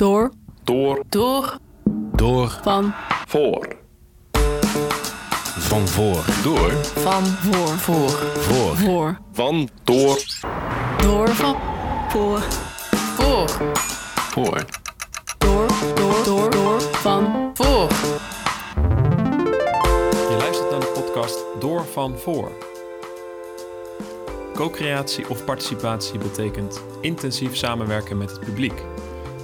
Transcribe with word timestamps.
Door. 0.00 0.30
Door. 0.64 1.02
Door. 1.08 1.58
Door. 2.12 2.58
Van. 2.62 2.94
Voor. 3.26 3.76
Van 5.58 5.88
voor. 5.88 6.24
Door. 6.42 6.70
Van. 6.84 7.24
Voor. 7.26 7.68
Voor. 7.68 8.08
Voor. 8.08 8.76
Voor. 8.76 9.18
Van. 9.32 9.68
Door. 9.84 10.18
Door. 11.02 11.28
Van. 11.28 11.56
Voor. 12.08 12.40
Voor. 13.16 13.48
Voor. 14.30 14.64
Door. 15.38 15.66
Door. 15.94 16.24
Door. 16.24 16.50
Door. 16.50 16.80
Van. 16.80 17.50
Voor. 17.54 17.88
Je 20.30 20.36
luistert 20.38 20.70
naar 20.70 20.80
de 20.80 20.92
podcast 20.94 21.38
Door 21.58 21.84
van 21.84 22.18
Voor. 22.18 22.52
Co-creatie 24.54 25.28
of 25.28 25.44
participatie 25.44 26.18
betekent 26.18 26.82
intensief 27.00 27.56
samenwerken 27.56 28.18
met 28.18 28.30
het 28.30 28.40
publiek. 28.40 28.82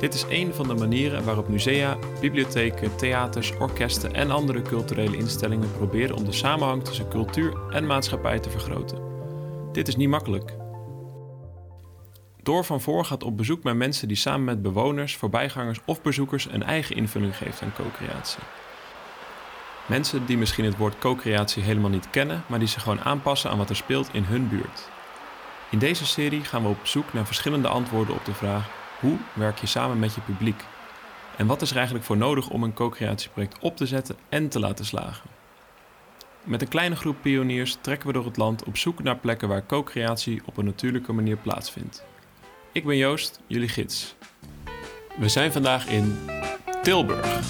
Dit 0.00 0.14
is 0.14 0.24
een 0.28 0.54
van 0.54 0.68
de 0.68 0.74
manieren 0.74 1.24
waarop 1.24 1.48
musea, 1.48 1.98
bibliotheken, 2.20 2.96
theaters, 2.96 3.56
orkesten 3.58 4.14
en 4.14 4.30
andere 4.30 4.62
culturele 4.62 5.16
instellingen 5.16 5.72
proberen 5.72 6.16
om 6.16 6.24
de 6.24 6.32
samenhang 6.32 6.84
tussen 6.84 7.08
cultuur 7.08 7.56
en 7.70 7.86
maatschappij 7.86 8.38
te 8.38 8.50
vergroten. 8.50 8.98
Dit 9.72 9.88
is 9.88 9.96
niet 9.96 10.08
makkelijk. 10.08 10.56
Door 12.42 12.64
van 12.64 12.80
Voor 12.80 13.04
gaat 13.04 13.22
op 13.22 13.36
bezoek 13.36 13.62
bij 13.62 13.74
mensen 13.74 14.08
die 14.08 14.16
samen 14.16 14.44
met 14.44 14.62
bewoners, 14.62 15.16
voorbijgangers 15.16 15.80
of 15.84 16.02
bezoekers 16.02 16.48
een 16.50 16.62
eigen 16.62 16.96
invulling 16.96 17.36
geven 17.36 17.66
aan 17.66 17.72
co-creatie. 17.72 18.42
Mensen 19.86 20.26
die 20.26 20.38
misschien 20.38 20.64
het 20.64 20.76
woord 20.76 20.98
co-creatie 20.98 21.62
helemaal 21.62 21.90
niet 21.90 22.10
kennen, 22.10 22.44
maar 22.46 22.58
die 22.58 22.68
zich 22.68 22.82
gewoon 22.82 23.00
aanpassen 23.00 23.50
aan 23.50 23.58
wat 23.58 23.70
er 23.70 23.76
speelt 23.76 24.08
in 24.12 24.24
hun 24.24 24.48
buurt. 24.48 24.88
In 25.70 25.78
deze 25.78 26.06
serie 26.06 26.44
gaan 26.44 26.62
we 26.62 26.68
op 26.68 26.86
zoek 26.86 27.12
naar 27.12 27.26
verschillende 27.26 27.68
antwoorden 27.68 28.14
op 28.14 28.24
de 28.24 28.34
vraag: 28.34 28.68
hoe 29.00 29.16
werk 29.32 29.58
je 29.58 29.66
samen 29.66 29.98
met 29.98 30.14
je 30.14 30.20
publiek? 30.20 30.64
En 31.36 31.46
wat 31.46 31.62
is 31.62 31.70
er 31.70 31.76
eigenlijk 31.76 32.06
voor 32.06 32.16
nodig 32.16 32.48
om 32.48 32.62
een 32.62 32.74
co-creatieproject 32.74 33.58
op 33.58 33.76
te 33.76 33.86
zetten 33.86 34.16
en 34.28 34.48
te 34.48 34.60
laten 34.60 34.84
slagen? 34.84 35.30
Met 36.44 36.62
een 36.62 36.68
kleine 36.68 36.96
groep 36.96 37.16
pioniers 37.22 37.76
trekken 37.80 38.06
we 38.06 38.12
door 38.12 38.24
het 38.24 38.36
land 38.36 38.64
op 38.64 38.76
zoek 38.76 39.02
naar 39.02 39.16
plekken 39.16 39.48
waar 39.48 39.66
co-creatie 39.66 40.42
op 40.44 40.56
een 40.56 40.64
natuurlijke 40.64 41.12
manier 41.12 41.36
plaatsvindt. 41.36 42.04
Ik 42.72 42.84
ben 42.84 42.96
Joost, 42.96 43.40
jullie 43.46 43.68
gids. 43.68 44.14
We 45.18 45.28
zijn 45.28 45.52
vandaag 45.52 45.86
in 45.86 46.18
Tilburg. 46.82 47.46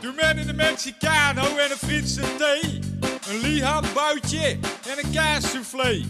Doe 0.00 0.12
men 0.16 0.38
in 0.38 0.46
de 0.46 0.52
Mexicano 0.52 1.42
en 1.42 1.70
een 1.70 1.76
Friese 1.76 2.36
thee. 2.36 2.80
Een 3.28 3.40
lihamboutje 3.40 4.58
en 4.88 5.04
een 5.04 5.12
kaassoufflé. 5.12 6.04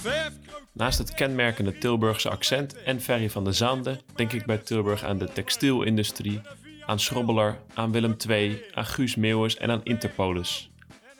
Vijf 0.00 0.47
Naast 0.78 0.98
het 0.98 1.14
kenmerkende 1.14 1.78
Tilburgse 1.78 2.30
accent 2.30 2.82
en 2.82 3.00
Ferry 3.00 3.30
van 3.30 3.44
de 3.44 3.52
Zaande 3.52 4.00
denk 4.14 4.32
ik 4.32 4.46
bij 4.46 4.58
Tilburg 4.58 5.04
aan 5.04 5.18
de 5.18 5.28
textielindustrie, 5.32 6.40
aan 6.86 7.00
Schrobbeler, 7.00 7.58
aan 7.74 7.92
Willem 7.92 8.16
II, 8.28 8.62
aan 8.74 8.86
Guus 8.86 9.14
Meeuwis 9.16 9.56
en 9.56 9.70
aan 9.70 9.80
Interpolis. 9.84 10.70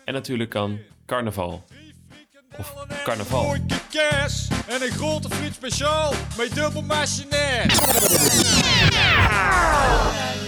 En 0.04 0.14
natuurlijk 0.14 0.56
aan 0.56 0.78
carnaval. 1.06 1.64
Of 2.58 2.74
carnaval. 3.04 3.54
En 4.68 4.82
een 4.82 4.90
grote 4.90 5.30
friet 5.30 5.54
speciaal 5.54 6.12
met 6.36 6.54
dubbel 6.54 6.82
machineer. 6.82 7.64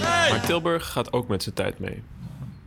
Hey. 0.01 0.31
Maar 0.31 0.47
Tilburg 0.47 0.87
gaat 0.87 1.13
ook 1.13 1.29
met 1.29 1.43
zijn 1.43 1.55
tijd 1.55 1.79
mee. 1.79 2.03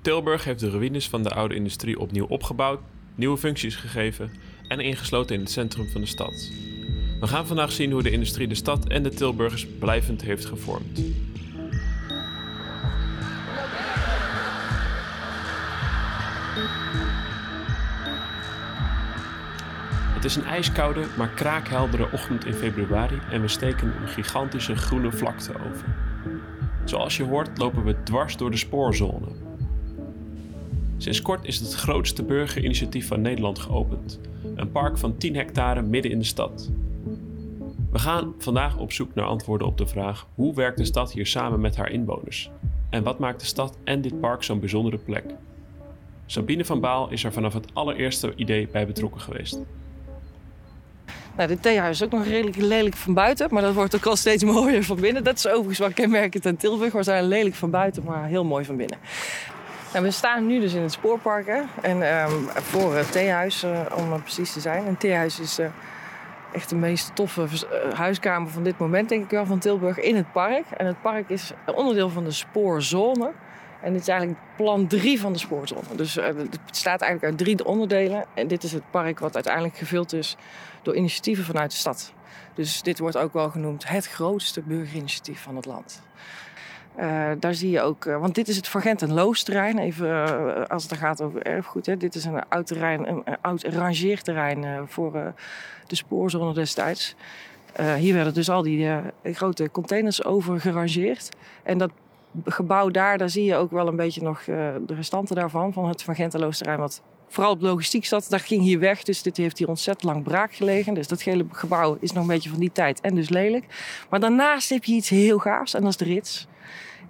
Tilburg 0.02 0.44
heeft 0.44 0.60
de 0.60 0.70
ruïnes 0.70 1.10
van 1.10 1.24
de 1.24 1.30
oude 1.30 1.56
industrie 1.56 2.00
opnieuw 2.00 2.26
opgebouwd, 2.26 2.80
nieuwe 3.16 3.38
functies 3.38 3.76
gegeven 3.76 4.32
en 4.68 4.80
ingesloten 4.80 5.36
in 5.36 5.42
het 5.42 5.52
centrum 5.52 5.90
van 5.90 6.02
de 6.02 6.08
stad. 6.08 6.52
We 7.20 7.28
gaan 7.28 7.48
vandaag 7.48 7.72
zien 7.72 7.92
hoe 7.92 8.04
de 8.04 8.12
industrie 8.12 8.48
de 8.48 8.56
stad 8.56 8.88
en 8.88 9.04
de 9.04 9.10
Tilburgers 9.10 9.68
blijvend 9.80 10.22
heeft 10.22 10.46
gevormd. 10.46 11.02
Het 20.14 20.32
is 20.32 20.36
een 20.36 20.46
ijskoude, 20.46 21.06
maar 21.18 21.30
kraakheldere 21.30 22.12
ochtend 22.12 22.46
in 22.46 22.54
februari 22.54 23.20
en 23.32 23.42
we 23.42 23.48
steken 23.48 23.94
een 24.02 24.08
gigantische 24.08 24.76
groene 24.76 25.12
vlakte 25.12 25.54
over. 25.54 25.86
Zoals 26.84 27.18
je 27.18 27.24
hoort 27.24 27.58
lopen 27.58 27.84
we 27.84 28.04
dwars 28.04 28.38
door 28.38 28.52
de 28.52 28.58
spoorzone. 28.58 29.43
Sinds 31.04 31.22
kort 31.22 31.46
is 31.46 31.60
het 31.60 31.74
grootste 31.74 32.24
burgerinitiatief 32.24 33.08
van 33.08 33.22
Nederland 33.22 33.60
geopend. 33.60 34.20
Een 34.56 34.72
park 34.72 34.98
van 34.98 35.18
10 35.18 35.36
hectare 35.36 35.82
midden 35.82 36.12
in 36.12 36.20
de 36.20 36.26
stad. 36.26 36.70
We 37.92 38.00
gaan 38.00 38.34
vandaag 38.38 38.78
op 38.78 38.92
zoek 38.92 39.14
naar 39.14 39.26
antwoorden 39.26 39.68
op 39.68 39.78
de 39.78 39.88
vraag: 39.88 40.28
hoe 40.36 40.56
werkt 40.56 40.78
de 40.78 40.86
stad 40.86 41.12
hier 41.12 41.26
samen 41.26 41.60
met 41.60 41.76
haar 41.76 41.92
inwoners? 41.92 42.52
En 42.90 43.04
wat 43.04 43.20
maakt 43.20 43.40
de 43.40 43.46
stad 43.46 43.78
en 43.84 44.02
dit 44.02 44.20
park 44.20 44.44
zo'n 44.44 44.60
bijzondere 44.60 44.98
plek? 44.98 45.24
Sabine 46.26 46.66
van 46.66 46.80
Baal 46.80 47.12
is 47.12 47.24
er 47.24 47.34
vanaf 47.34 47.54
het 47.54 47.68
allereerste 47.74 48.34
idee 48.36 48.68
bij 48.68 48.88
betrokken 48.88 49.22
geweest. 49.22 49.60
Nou, 51.38 51.48
dit 51.48 51.62
theehuis 51.62 52.02
is 52.02 52.06
ook 52.06 52.12
nog 52.12 52.26
redelijk 52.26 52.58
lelijk 52.58 52.96
van 52.96 53.14
buiten, 53.14 53.48
maar 53.52 53.62
dat 53.62 53.74
wordt 53.74 53.96
ook 53.96 54.06
al 54.06 54.16
steeds 54.16 54.44
mooier 54.44 54.84
van 54.84 55.00
binnen. 55.00 55.24
Dat 55.24 55.38
is 55.38 55.48
overigens 55.48 55.80
wel 55.80 55.94
kenmerkend 55.94 56.46
aan 56.46 56.58
Tilburg. 56.58 56.94
We 56.94 57.04
zijn 57.04 57.28
lelijk 57.28 57.56
van 57.56 57.70
buiten, 57.70 58.04
maar 58.04 58.28
heel 58.28 58.44
mooi 58.44 58.66
van 58.66 58.78
binnen. 58.78 58.98
We 60.02 60.12
staan 60.12 60.46
nu 60.46 60.60
dus 60.60 60.74
in 60.74 60.82
het 60.82 60.92
spoorpark 60.92 61.48
en 61.82 62.02
ehm, 62.02 62.32
voor 62.48 62.96
het 62.96 63.12
theehuis, 63.12 63.64
eh, 63.64 63.80
om 63.96 64.14
er 64.14 64.22
precies 64.22 64.54
te 64.54 64.60
zijn. 64.60 64.88
Een 64.88 64.98
theehuis 64.98 65.40
is 65.40 65.60
eh, 65.60 65.68
echt 66.52 66.70
de 66.70 66.76
meest 66.76 67.16
toffe 67.16 67.42
eh, 67.42 67.94
huiskamer 67.94 68.52
van 68.52 68.64
dit 68.64 68.78
moment, 68.78 69.10
denk 69.10 69.24
ik 69.24 69.30
wel, 69.30 69.46
van 69.46 69.60
Tilburg 69.60 70.00
in 70.00 70.16
het 70.16 70.32
park. 70.32 70.66
En 70.78 70.86
het 70.86 71.02
park 71.02 71.30
is 71.30 71.52
onderdeel 71.76 72.10
van 72.10 72.24
de 72.24 72.32
spoorzone. 72.32 73.32
En 73.82 73.92
dit 73.92 74.02
is 74.02 74.08
eigenlijk 74.08 74.40
plan 74.56 74.88
3 74.88 75.20
van 75.20 75.34
de 75.34 75.40
spoorzone. 75.40 75.96
Dus 75.96 76.16
het 76.16 76.60
bestaat 76.66 77.02
eigenlijk 77.02 77.24
uit 77.24 77.38
drie 77.38 77.66
onderdelen. 77.66 78.26
En 78.34 78.48
dit 78.48 78.64
is 78.64 78.72
het 78.72 78.92
park 78.92 79.20
wat 79.20 79.36
uiteindelijk 79.36 79.78
gevuld 79.78 80.14
is 80.14 80.38
door 80.82 80.96
initiatieven 80.96 81.44
vanuit 81.44 81.72
de 81.72 81.78
stad. 81.78 82.14
Dus 82.54 82.82
dit 82.82 83.00
wordt 83.00 83.18
ook 83.18 83.34
wel 83.34 83.50
genoemd 83.50 83.88
het 83.88 84.08
grootste 84.08 84.62
burgerinitiatief 84.62 85.42
van 85.42 85.56
het 85.56 85.66
land. 85.66 86.02
Eh, 86.96 87.32
daar 87.40 87.54
zie 87.54 87.70
je 87.70 87.82
ook, 87.82 88.06
eh, 88.06 88.20
want 88.20 88.36
dit 88.36 88.48
is 88.48 88.56
het 88.56 88.68
Vergent 88.68 89.02
en 89.02 89.34
terrein, 89.44 89.78
even 89.78 90.10
eh, 90.10 90.66
als 90.68 90.84
het 90.84 90.94
gaat 90.94 91.22
over 91.22 91.42
erfgoed. 91.42 91.86
Hè. 91.86 91.98
Dit 91.98 92.16
is 92.16 92.26
een 92.26 92.50
oud 92.50 92.68
terrein, 92.68 93.08
een, 93.08 93.24
oud 93.42 93.64
rangeerterrein 93.64 94.88
voor 94.88 95.34
de 95.88 95.96
spoorzone 95.96 96.54
destijds. 96.54 97.16
Hier 97.98 98.14
werden 98.14 98.34
dus 98.34 98.50
al 98.50 98.62
die 98.62 98.90
grote 99.24 99.72
containers 99.72 100.24
over 100.24 100.60
gerangeerd. 100.60 101.30
En 101.64 101.78
dat 101.78 101.92
gebouw 102.46 102.90
daar, 102.90 103.18
daar 103.18 103.30
zie 103.30 103.44
je 103.44 103.56
ook 103.56 103.72
wel 103.72 103.88
een 103.88 103.96
beetje 103.96 104.22
nog 104.22 104.44
de 104.44 104.84
restanten 104.88 105.36
daarvan, 105.36 105.74
van 105.74 105.88
het 105.88 106.04
Van 106.04 106.16
Genteloos 106.16 106.58
terrein, 106.58 106.80
wat 106.80 107.02
vooral 107.34 107.52
op 107.52 107.62
logistiek 107.62 108.06
zat. 108.06 108.26
Dat 108.30 108.42
ging 108.42 108.62
hier 108.62 108.80
weg, 108.80 109.04
dus 109.04 109.22
dit 109.22 109.38
heeft 109.38 109.58
hier 109.58 109.68
ontzettend 109.68 110.12
lang 110.12 110.24
braak 110.24 110.54
gelegen. 110.54 110.94
Dus 110.94 111.08
dat 111.08 111.22
hele 111.22 111.46
gebouw 111.52 111.98
is 112.00 112.12
nog 112.12 112.24
een 112.24 112.30
beetje 112.30 112.50
van 112.50 112.60
die 112.60 112.72
tijd 112.72 113.02
en 113.02 113.16
dus 113.16 113.30
lelijk. 113.30 113.66
Maar 114.10 114.20
daarnaast 114.20 114.70
heb 114.70 114.84
je 114.84 114.94
iets 114.94 115.10
heel 115.10 115.38
gaafs 115.38 115.74
en 115.74 115.82
dat 115.82 115.90
is 115.90 115.98
de 115.98 116.06
rits. 116.06 116.48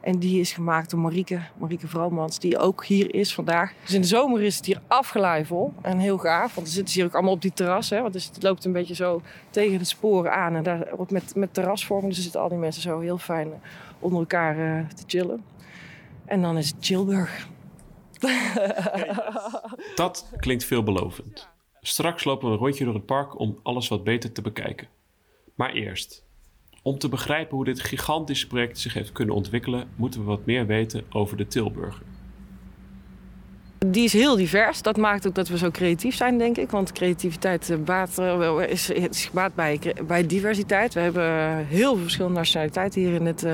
En 0.01 0.19
die 0.19 0.39
is 0.39 0.51
gemaakt 0.51 0.89
door 0.89 1.00
Marieke, 1.00 1.39
Marieke 1.57 1.88
Vromans, 1.88 2.39
die 2.39 2.57
ook 2.57 2.85
hier 2.85 3.16
is 3.16 3.33
vandaag. 3.33 3.73
Dus 3.81 3.94
in 3.94 4.01
de 4.01 4.07
zomer 4.07 4.41
is 4.41 4.56
het 4.56 4.66
hier 4.66 4.81
afgeleid 4.88 5.47
vol 5.47 5.73
en 5.81 5.97
heel 5.97 6.17
gaaf. 6.17 6.53
Want 6.56 6.66
dan 6.66 6.75
zitten 6.75 6.94
hier 6.94 7.06
ook 7.06 7.13
allemaal 7.13 7.33
op 7.33 7.41
die 7.41 7.53
terras. 7.53 7.89
Hè, 7.89 8.01
want 8.01 8.13
het 8.13 8.44
loopt 8.44 8.66
een 8.66 8.72
beetje 8.72 8.95
zo 8.95 9.22
tegen 9.50 9.78
de 9.78 9.85
sporen 9.85 10.33
aan. 10.33 10.56
En 10.56 10.63
daar 10.63 10.88
met, 11.09 11.35
met 11.35 11.53
terrasvorming. 11.53 12.13
Dus 12.13 12.23
zitten 12.23 12.41
al 12.41 12.50
die 12.50 12.57
mensen 12.57 12.81
zo 12.81 13.00
heel 13.00 13.17
fijn 13.17 13.50
onder 14.00 14.19
elkaar 14.19 14.57
eh, 14.57 14.88
te 14.88 15.03
chillen. 15.07 15.44
En 16.25 16.41
dan 16.41 16.57
is 16.57 16.67
het 16.67 16.85
Dat 19.95 20.29
klinkt 20.38 20.63
veelbelovend. 20.63 21.47
Straks 21.81 22.23
lopen 22.23 22.47
we 22.47 22.53
een 22.53 22.59
rondje 22.59 22.85
door 22.85 22.94
het 22.94 23.06
park 23.06 23.39
om 23.39 23.59
alles 23.63 23.88
wat 23.88 24.03
beter 24.03 24.31
te 24.31 24.41
bekijken. 24.41 24.88
Maar 25.56 25.72
eerst, 25.72 26.23
om 26.81 26.97
te 26.97 27.09
begrijpen 27.09 27.56
hoe 27.56 27.66
dit 27.66 27.81
gigantische 27.81 28.47
project 28.47 28.80
zich 28.80 28.94
heeft 28.94 29.12
kunnen 29.12 29.36
ontwikkelen, 29.36 29.89
moeten 29.95 30.19
we 30.19 30.25
wat 30.25 30.45
meer 30.45 30.65
weten 30.65 31.06
over 31.09 31.38
de 31.38 31.47
Tilburger. 31.47 32.01
Die 33.88 34.03
is 34.03 34.13
heel 34.13 34.36
divers. 34.36 34.81
Dat 34.81 34.97
maakt 34.97 35.27
ook 35.27 35.36
dat 35.36 35.47
we 35.47 35.57
zo 35.57 35.71
creatief 35.71 36.15
zijn, 36.15 36.38
denk 36.38 36.57
ik. 36.57 36.71
Want 36.71 36.92
creativiteit 36.92 37.69
eh, 37.69 37.77
baat, 37.77 38.18
eh, 38.18 38.59
is, 38.68 38.89
is 38.89 39.30
bij, 39.56 39.80
bij 40.07 40.27
diversiteit. 40.27 40.94
We 40.94 41.00
hebben 41.00 41.24
eh, 41.24 41.56
heel 41.68 41.94
veel 41.94 42.01
verschillende 42.01 42.38
nationaliteiten 42.38 43.01
hier 43.01 43.13
in, 43.13 43.25
het, 43.25 43.45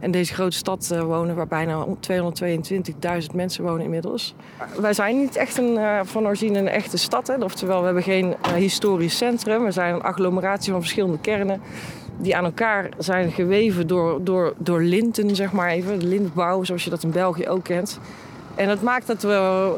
in 0.00 0.10
deze 0.10 0.34
grote 0.34 0.56
stad 0.56 0.90
eh, 0.90 1.02
wonen... 1.02 1.36
waar 1.36 1.46
bijna 1.46 1.86
222.000 1.86 3.34
mensen 3.34 3.64
wonen 3.64 3.84
inmiddels. 3.84 4.34
Wij 4.80 4.92
zijn 4.92 5.18
niet 5.18 5.36
echt 5.36 5.58
een, 5.58 5.76
eh, 5.76 6.00
van 6.02 6.26
origine 6.26 6.58
een 6.58 6.68
echte 6.68 6.96
stad. 6.96 7.26
Hè. 7.26 7.34
Oftewel, 7.34 7.78
we 7.78 7.84
hebben 7.84 8.02
geen 8.02 8.34
eh, 8.42 8.52
historisch 8.52 9.16
centrum. 9.16 9.64
We 9.64 9.70
zijn 9.70 9.94
een 9.94 10.02
agglomeratie 10.02 10.72
van 10.72 10.80
verschillende 10.80 11.18
kernen... 11.18 11.60
die 12.18 12.36
aan 12.36 12.44
elkaar 12.44 12.88
zijn 12.98 13.32
geweven 13.32 13.86
door, 13.86 14.24
door, 14.24 14.54
door 14.58 14.80
linten, 14.80 15.36
zeg 15.36 15.52
maar 15.52 15.68
even. 15.68 16.08
Lintbouw, 16.08 16.64
zoals 16.64 16.84
je 16.84 16.90
dat 16.90 17.02
in 17.02 17.10
België 17.10 17.48
ook 17.48 17.64
kent. 17.64 18.00
En 18.56 18.68
dat 18.68 18.82
maakt 18.82 19.06
dat 19.06 19.22
we 19.22 19.72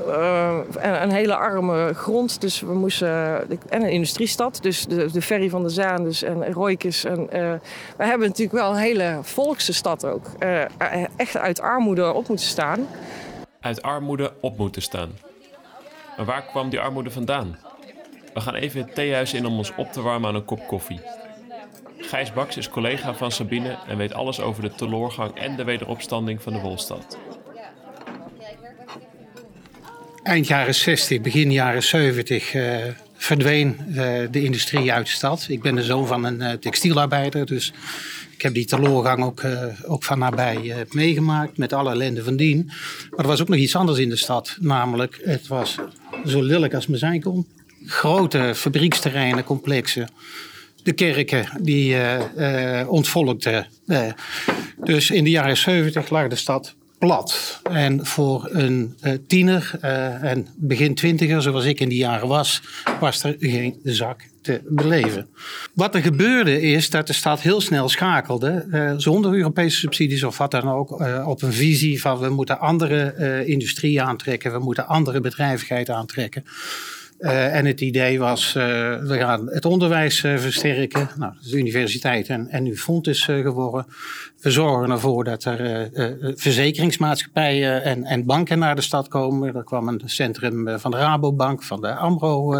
uh, 0.76 1.00
een, 1.02 1.10
hele 1.10 1.36
arme 1.36 1.94
grond, 1.94 2.40
dus 2.40 2.60
we 2.60 2.74
moesten, 2.74 3.08
en 3.68 3.82
een 3.82 3.90
industriestad, 3.90 4.58
dus 4.62 4.86
de, 4.86 5.22
ferry 5.22 5.48
van 5.48 5.62
de 5.62 5.68
Zaan 5.68 6.04
dus, 6.04 6.22
en 6.22 6.52
Roikes. 6.52 7.04
En, 7.04 7.20
uh, 7.20 7.28
we 7.96 8.04
hebben 8.04 8.28
natuurlijk 8.28 8.58
wel 8.58 8.70
een 8.70 8.76
hele 8.76 9.18
volkse 9.22 9.72
stad 9.72 10.04
ook. 10.04 10.26
Uh, 10.38 10.62
echt 11.16 11.36
uit 11.36 11.60
armoede 11.60 12.12
op 12.12 12.28
moeten 12.28 12.46
staan. 12.46 12.86
Uit 13.60 13.82
armoede 13.82 14.32
op 14.40 14.58
moeten 14.58 14.82
staan. 14.82 15.10
Maar 16.16 16.26
waar 16.26 16.42
kwam 16.42 16.70
die 16.70 16.80
armoede 16.80 17.10
vandaan? 17.10 17.58
We 18.34 18.40
gaan 18.40 18.54
even 18.54 18.80
het 18.80 18.94
theehuis 18.94 19.34
in 19.34 19.46
om 19.46 19.56
ons 19.56 19.72
op 19.76 19.92
te 19.92 20.02
warmen 20.02 20.28
aan 20.28 20.34
een 20.34 20.44
kop 20.44 20.66
koffie. 20.66 21.00
Gijs 21.98 22.32
Baks 22.32 22.56
is 22.56 22.68
collega 22.68 23.14
van 23.14 23.30
Sabine 23.30 23.78
en 23.86 23.96
weet 23.96 24.14
alles 24.14 24.40
over 24.40 24.62
de 24.62 24.70
teloorgang 24.74 25.34
en 25.34 25.56
de 25.56 25.64
wederopstanding 25.64 26.42
van 26.42 26.52
de 26.52 26.58
Wolstad. 26.58 27.18
Eind 30.28 30.46
jaren 30.46 30.74
60, 30.74 31.20
begin 31.20 31.52
jaren 31.52 31.82
70 31.82 32.54
uh, 32.54 32.76
verdween 33.16 33.76
uh, 33.88 33.94
de 34.30 34.42
industrie 34.42 34.92
uit 34.92 35.06
de 35.06 35.12
stad. 35.12 35.46
Ik 35.48 35.62
ben 35.62 35.74
de 35.74 35.82
zoon 35.82 36.06
van 36.06 36.24
een 36.24 36.40
uh, 36.40 36.52
textielarbeider, 36.52 37.46
dus 37.46 37.72
ik 38.30 38.42
heb 38.42 38.54
die 38.54 38.64
teloorgang 38.64 39.24
ook, 39.24 39.42
ook 39.86 40.04
van 40.04 40.18
nabij 40.18 40.86
meegemaakt 40.90 41.56
met 41.56 41.72
alle 41.72 41.90
ellende 41.90 42.24
van 42.24 42.36
dien. 42.36 42.64
Maar 43.10 43.20
er 43.20 43.26
was 43.26 43.40
ook 43.40 43.48
nog 43.48 43.58
iets 43.58 43.76
anders 43.76 43.98
in 43.98 44.08
de 44.08 44.16
stad, 44.16 44.56
namelijk 44.60 45.20
het 45.22 45.46
was 45.46 45.76
zo 46.26 46.42
lelijk 46.42 46.74
als 46.74 46.86
me 46.86 46.96
zijn 46.96 47.20
kon. 47.20 47.46
Grote 47.86 48.52
fabrieksterreinen, 48.54 49.44
complexen 49.44 50.08
de 50.82 50.92
kerken 50.92 51.48
die 51.60 51.94
uh, 52.36 52.84
ontvolkten. 52.88 53.66
Dus 54.84 55.10
in 55.10 55.24
de 55.24 55.30
jaren 55.30 55.56
70 55.56 56.10
lag 56.10 56.28
de 56.28 56.36
stad 56.36 56.74
plat. 56.98 57.60
En 57.70 58.06
voor 58.06 58.48
een 58.52 58.96
tiener 59.26 59.78
en 60.22 60.46
begin 60.56 60.94
twintiger, 60.94 61.42
zoals 61.42 61.64
ik 61.64 61.80
in 61.80 61.88
die 61.88 61.98
jaren 61.98 62.28
was, 62.28 62.62
was 63.00 63.24
er 63.24 63.36
geen 63.38 63.80
zak 63.82 64.20
te 64.42 64.60
beleven. 64.64 65.28
Wat 65.74 65.94
er 65.94 66.02
gebeurde 66.02 66.60
is 66.60 66.90
dat 66.90 67.06
de 67.06 67.12
stad 67.12 67.40
heel 67.40 67.60
snel 67.60 67.88
schakelde, 67.88 68.94
zonder 68.96 69.34
Europese 69.34 69.76
subsidies 69.76 70.24
of 70.24 70.38
wat 70.38 70.50
dan 70.50 70.68
ook, 70.68 70.90
op 71.26 71.42
een 71.42 71.52
visie 71.52 72.00
van 72.00 72.18
we 72.18 72.28
moeten 72.28 72.58
andere 72.58 73.44
industrie 73.46 74.02
aantrekken, 74.02 74.52
we 74.52 74.58
moeten 74.58 74.86
andere 74.86 75.20
bedrijvigheid 75.20 75.90
aantrekken. 75.90 76.44
Uh, 77.18 77.54
en 77.54 77.66
het 77.66 77.80
idee 77.80 78.18
was, 78.18 78.54
uh, 78.54 78.62
we 79.02 79.16
gaan 79.18 79.48
het 79.50 79.64
onderwijs 79.64 80.22
uh, 80.22 80.38
versterken. 80.38 81.08
Nou, 81.16 81.32
is 81.40 81.50
de 81.50 81.56
universiteit 81.56 82.28
en, 82.28 82.48
en 82.48 82.62
nu 82.62 82.76
Fontes 82.76 83.24
geworden. 83.24 83.86
We 84.40 84.50
zorgen 84.50 84.90
ervoor 84.90 85.24
dat 85.24 85.44
er 85.44 85.90
verzekeringsmaatschappijen 86.36 87.82
en, 87.82 88.04
en 88.04 88.24
banken 88.24 88.58
naar 88.58 88.74
de 88.74 88.82
stad 88.82 89.08
komen. 89.08 89.56
Er 89.56 89.64
kwam 89.64 89.88
een 89.88 90.02
centrum 90.04 90.78
van 90.78 90.90
de 90.90 90.96
Rabobank, 90.96 91.62
van 91.62 91.80
de 91.80 91.94
AMRO 91.94 92.50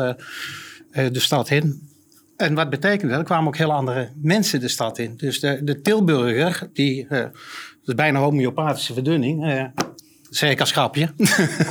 de 0.93 1.20
stad 1.20 1.50
in. 1.50 1.88
En 2.37 2.55
wat 2.55 2.70
betekende 2.70 3.08
dat? 3.10 3.20
Er 3.20 3.26
kwamen 3.26 3.46
ook 3.46 3.56
heel 3.56 3.72
andere 3.72 4.08
mensen 4.22 4.60
de 4.60 4.69
stad 4.69 4.99
in. 4.99 5.14
Dus 5.16 5.40
de, 5.40 5.64
de 5.64 5.81
Tilburger, 5.81 6.70
die, 6.72 7.06
is 7.84 7.94
bijna 7.94 8.19
homeopathische 8.19 8.93
verdunning 8.93 9.70
zeg 10.30 10.50
ik 10.50 10.60
als 10.60 10.72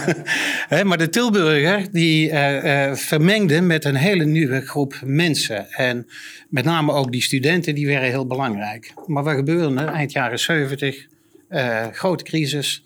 maar 0.83 0.98
de 0.98 1.09
Tilburger 1.09 1.92
die 1.92 2.31
uh, 2.31 2.94
vermengde 2.94 3.62
met 3.62 3.86
een 3.86 3.95
hele 3.95 4.25
nieuwe 4.25 4.62
groep 4.62 5.01
mensen. 5.06 5.71
En 5.71 6.07
met 6.50 6.65
name 6.65 6.92
ook 6.92 7.12
die 7.12 7.21
studenten, 7.21 7.75
die 7.75 7.88
werden 7.88 8.09
heel 8.09 8.27
belangrijk. 8.27 8.94
Maar 9.06 9.24
wat 9.24 9.36
gebeurde 9.36 9.81
er? 9.81 9.88
Eind 9.88 10.12
jaren 10.12 10.39
70, 10.39 11.07
uh, 11.50 11.83
eh, 11.83 11.94
grote 11.94 12.24
crisis. 12.24 12.83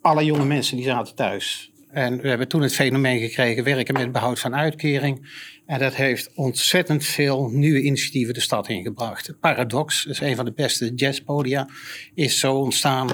Alle 0.00 0.24
jonge 0.24 0.44
mensen 0.44 0.76
die 0.76 0.86
zaten 0.86 1.14
thuis. 1.14 1.70
En 1.96 2.20
we 2.20 2.28
hebben 2.28 2.48
toen 2.48 2.62
het 2.62 2.74
fenomeen 2.74 3.20
gekregen 3.20 3.64
werken 3.64 3.94
met 3.94 4.12
behoud 4.12 4.38
van 4.38 4.54
uitkering. 4.54 5.28
En 5.66 5.78
dat 5.78 5.94
heeft 5.94 6.34
ontzettend 6.34 7.04
veel 7.04 7.48
nieuwe 7.48 7.82
initiatieven 7.82 8.34
de 8.34 8.40
stad 8.40 8.68
ingebracht. 8.68 9.40
Paradox 9.40 10.06
is 10.06 10.20
een 10.20 10.36
van 10.36 10.44
de 10.44 10.52
beste 10.52 10.94
jazzpodia. 10.94 11.68
Is 12.14 12.38
zo 12.38 12.54
ontstaan. 12.54 13.08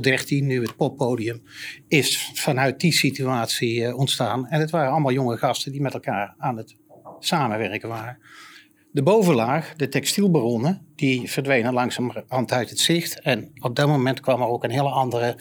013, 0.00 0.46
nu 0.46 0.62
het 0.62 0.76
poppodium, 0.76 1.42
is 1.88 2.30
vanuit 2.34 2.80
die 2.80 2.92
situatie 2.92 3.80
uh, 3.80 3.96
ontstaan. 3.96 4.46
En 4.46 4.60
het 4.60 4.70
waren 4.70 4.90
allemaal 4.90 5.12
jonge 5.12 5.36
gasten 5.36 5.72
die 5.72 5.80
met 5.80 5.94
elkaar 5.94 6.34
aan 6.38 6.56
het 6.56 6.76
samenwerken 7.18 7.88
waren. 7.88 8.18
De 8.90 9.02
bovenlaag, 9.02 9.74
de 9.76 9.88
textielbaronnen, 9.88 10.86
die 10.96 11.30
verdwenen 11.30 11.72
langzamerhand 11.72 12.52
uit 12.52 12.70
het 12.70 12.78
zicht. 12.78 13.20
En 13.20 13.50
op 13.60 13.76
dat 13.76 13.88
moment 13.88 14.20
kwam 14.20 14.40
er 14.40 14.48
ook 14.48 14.64
een 14.64 14.70
hele 14.70 14.90
andere 14.90 15.36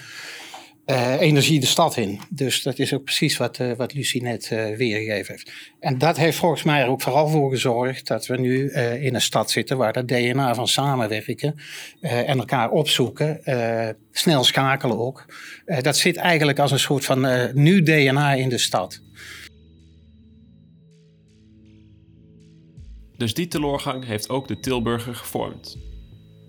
uh, 0.86 1.22
energie 1.22 1.60
de 1.60 1.66
stad 1.66 1.98
in. 1.98 2.20
Dus 2.30 2.62
dat 2.64 2.80
is 2.80 2.94
ook 2.94 3.04
precies 3.04 3.38
wat, 3.38 3.60
uh, 3.60 3.74
wat 3.74 3.94
Lucie 3.94 4.22
net 4.22 4.50
uh, 4.54 4.76
weergegeven 4.76 5.34
heeft. 5.34 5.52
En 5.80 5.98
dat 5.98 6.18
heeft 6.18 6.38
volgens 6.38 6.64
mij 6.64 6.82
er 6.82 6.88
ook 6.88 7.02
vooral 7.02 7.28
voor 7.28 7.50
gezorgd 7.50 8.08
dat 8.08 8.26
we 8.26 8.38
nu 8.38 8.72
in 8.72 9.16
een 9.16 9.22
stad 9.22 9.52
zitten 9.52 9.78
waar 9.78 9.94
dat 9.94 10.08
DNA 10.08 10.56
van 10.56 10.68
samenwerken 10.68 11.56
en 12.02 12.38
elkaar 12.38 12.70
opzoeken, 12.70 13.42
snel 14.12 14.44
schakelen 14.44 15.00
ook. 15.00 15.26
dat 15.82 15.98
zit 15.98 16.16
eigenlijk 16.16 16.60
als 16.60 16.72
een 16.72 16.80
soort 16.80 17.06
van 17.06 17.50
nieuw 17.54 17.84
DNA 17.84 18.34
in 18.34 18.50
de 18.50 18.58
stad. 18.58 19.02
Dus 23.18 23.34
die 23.34 23.48
teloorgang 23.48 24.06
heeft 24.06 24.30
ook 24.30 24.48
de 24.48 24.60
Tilburger 24.60 25.16
gevormd. 25.16 25.78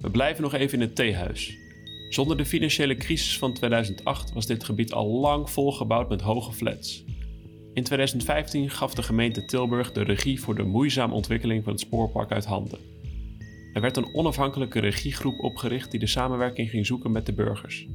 We 0.00 0.10
blijven 0.10 0.42
nog 0.42 0.54
even 0.54 0.74
in 0.74 0.80
het 0.80 0.96
theehuis. 0.96 1.63
Zonder 2.08 2.36
de 2.36 2.44
financiële 2.46 2.94
crisis 2.94 3.38
van 3.38 3.52
2008 3.52 4.32
was 4.32 4.46
dit 4.46 4.64
gebied 4.64 4.92
al 4.92 5.06
lang 5.06 5.50
volgebouwd 5.50 6.08
met 6.08 6.20
hoge 6.20 6.52
flats. 6.52 7.04
In 7.74 7.82
2015 7.82 8.70
gaf 8.70 8.94
de 8.94 9.02
gemeente 9.02 9.44
Tilburg 9.44 9.92
de 9.92 10.02
regie 10.02 10.40
voor 10.40 10.54
de 10.54 10.62
moeizame 10.62 11.14
ontwikkeling 11.14 11.64
van 11.64 11.72
het 11.72 11.80
spoorpark 11.80 12.32
uit 12.32 12.44
handen. 12.44 12.78
Er 13.72 13.80
werd 13.80 13.96
een 13.96 14.14
onafhankelijke 14.14 14.80
regiegroep 14.80 15.40
opgericht 15.40 15.90
die 15.90 16.00
de 16.00 16.06
samenwerking 16.06 16.70
ging 16.70 16.86
zoeken 16.86 17.12
met 17.12 17.26
de 17.26 17.32
burgers. 17.32 17.86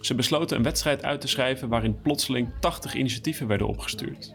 Ze 0.00 0.14
besloten 0.14 0.56
een 0.56 0.62
wedstrijd 0.62 1.04
uit 1.04 1.20
te 1.20 1.28
schrijven 1.28 1.68
waarin 1.68 2.00
plotseling 2.00 2.48
80 2.60 2.94
initiatieven 2.94 3.46
werden 3.46 3.66
opgestuurd. 3.66 4.34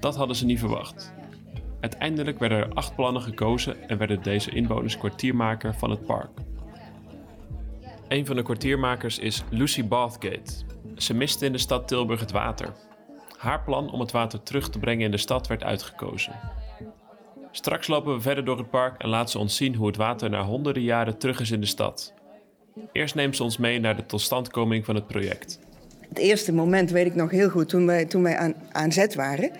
Dat 0.00 0.16
hadden 0.16 0.36
ze 0.36 0.44
niet 0.44 0.58
verwacht. 0.58 1.12
Uiteindelijk 1.80 2.38
werden 2.38 2.58
er 2.58 2.74
acht 2.74 2.94
plannen 2.94 3.22
gekozen 3.22 3.88
en 3.88 3.98
werden 3.98 4.22
deze 4.22 4.50
inwoners 4.50 4.98
kwartiermaker 4.98 5.74
van 5.74 5.90
het 5.90 6.06
park. 6.06 6.30
Een 8.12 8.26
van 8.26 8.36
de 8.36 8.42
kwartiermakers 8.42 9.18
is 9.18 9.42
Lucy 9.50 9.84
Bathgate. 9.84 10.52
Ze 10.96 11.14
miste 11.14 11.46
in 11.46 11.52
de 11.52 11.58
stad 11.58 11.88
Tilburg 11.88 12.20
het 12.20 12.30
water. 12.30 12.72
Haar 13.36 13.62
plan 13.62 13.92
om 13.92 14.00
het 14.00 14.10
water 14.10 14.42
terug 14.42 14.70
te 14.70 14.78
brengen 14.78 15.04
in 15.04 15.10
de 15.10 15.16
stad 15.16 15.46
werd 15.46 15.62
uitgekozen. 15.62 16.32
Straks 17.50 17.86
lopen 17.86 18.14
we 18.14 18.20
verder 18.20 18.44
door 18.44 18.58
het 18.58 18.70
park 18.70 19.02
en 19.02 19.08
laat 19.08 19.30
ze 19.30 19.38
ons 19.38 19.56
zien 19.56 19.74
hoe 19.74 19.86
het 19.86 19.96
water 19.96 20.30
na 20.30 20.44
honderden 20.44 20.82
jaren 20.82 21.18
terug 21.18 21.40
is 21.40 21.50
in 21.50 21.60
de 21.60 21.66
stad. 21.66 22.14
Eerst 22.92 23.14
neemt 23.14 23.36
ze 23.36 23.42
ons 23.42 23.56
mee 23.56 23.80
naar 23.80 23.96
de 23.96 24.06
totstandkoming 24.06 24.84
van 24.84 24.94
het 24.94 25.06
project. 25.06 25.58
Het 26.08 26.18
eerste 26.18 26.52
moment 26.52 26.90
weet 26.90 27.06
ik 27.06 27.14
nog 27.14 27.30
heel 27.30 27.50
goed 27.50 27.68
toen 27.68 27.86
wij, 27.86 28.04
toen 28.04 28.22
wij 28.22 28.36
aan, 28.36 28.54
aan 28.72 28.92
zet 28.92 29.14
waren 29.14 29.50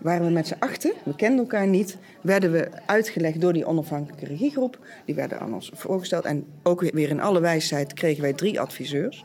waren 0.00 0.26
we 0.26 0.32
met 0.32 0.46
z'n 0.46 0.56
achten, 0.58 0.92
we 1.04 1.14
kenden 1.14 1.38
elkaar 1.38 1.66
niet, 1.66 1.96
werden 2.20 2.52
we 2.52 2.68
uitgelegd 2.86 3.40
door 3.40 3.52
die 3.52 3.66
onafhankelijke 3.66 4.26
regiegroep. 4.26 4.78
Die 5.04 5.14
werden 5.14 5.40
aan 5.40 5.54
ons 5.54 5.70
voorgesteld. 5.74 6.24
En 6.24 6.46
ook 6.62 6.80
weer 6.80 7.08
in 7.08 7.20
alle 7.20 7.40
wijsheid 7.40 7.92
kregen 7.92 8.22
wij 8.22 8.32
drie 8.32 8.60
adviseurs. 8.60 9.24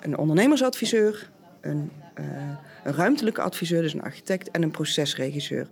Een 0.00 0.18
ondernemersadviseur, 0.18 1.30
een, 1.60 1.90
uh, 2.20 2.26
een 2.84 2.94
ruimtelijke 2.94 3.40
adviseur, 3.40 3.82
dus 3.82 3.94
een 3.94 4.02
architect, 4.02 4.50
en 4.50 4.62
een 4.62 4.70
procesregisseur. 4.70 5.68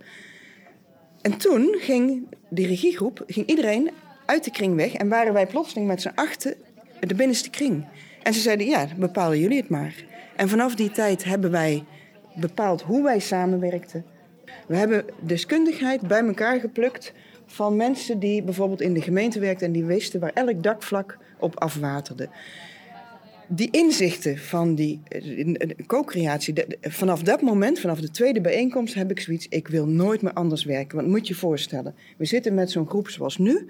En 1.21 1.37
toen 1.37 1.75
ging 1.79 2.27
die 2.49 2.67
regiegroep, 2.67 3.23
ging 3.27 3.47
iedereen 3.47 3.91
uit 4.25 4.43
de 4.43 4.51
kring 4.51 4.75
weg 4.75 4.93
en 4.93 5.09
waren 5.09 5.33
wij 5.33 5.47
plotseling 5.47 5.87
met 5.87 6.01
z'n 6.01 6.11
achten 6.15 6.55
de 6.99 7.15
binnenste 7.15 7.49
kring. 7.49 7.85
En 8.23 8.33
ze 8.33 8.39
zeiden, 8.39 8.67
ja, 8.67 8.87
bepalen 8.97 9.39
jullie 9.39 9.57
het 9.57 9.69
maar. 9.69 9.95
En 10.35 10.49
vanaf 10.49 10.75
die 10.75 10.91
tijd 10.91 11.23
hebben 11.23 11.51
wij 11.51 11.83
bepaald 12.35 12.81
hoe 12.81 13.03
wij 13.03 13.19
samenwerkten, 13.19 14.05
we 14.67 14.75
hebben 14.75 15.05
deskundigheid 15.19 16.01
bij 16.01 16.25
elkaar 16.25 16.59
geplukt 16.59 17.13
van 17.45 17.75
mensen 17.75 18.19
die 18.19 18.43
bijvoorbeeld 18.43 18.81
in 18.81 18.93
de 18.93 19.01
gemeente 19.01 19.39
werkten 19.39 19.67
en 19.67 19.73
die 19.73 19.85
wisten 19.85 20.19
waar 20.19 20.33
elk 20.33 20.63
dakvlak 20.63 21.17
op 21.39 21.59
afwaterde. 21.59 22.29
Die 23.49 23.71
inzichten 23.71 24.37
van 24.37 24.75
die 24.75 25.01
eh, 25.07 25.85
co-creatie, 25.85 26.53
vanaf 26.81 27.21
dat 27.23 27.41
moment, 27.41 27.79
vanaf 27.79 27.99
de 27.99 28.11
tweede 28.11 28.41
bijeenkomst, 28.41 28.93
heb 28.93 29.11
ik 29.11 29.19
zoiets: 29.19 29.47
ik 29.49 29.67
wil 29.67 29.85
nooit 29.85 30.21
meer 30.21 30.33
anders 30.33 30.63
werken. 30.63 30.97
Want 30.97 31.07
moet 31.07 31.27
je 31.27 31.35
voorstellen, 31.35 31.95
we 32.17 32.25
zitten 32.25 32.53
met 32.53 32.71
zo'n 32.71 32.87
groep 32.87 33.09
zoals 33.09 33.37
nu. 33.37 33.67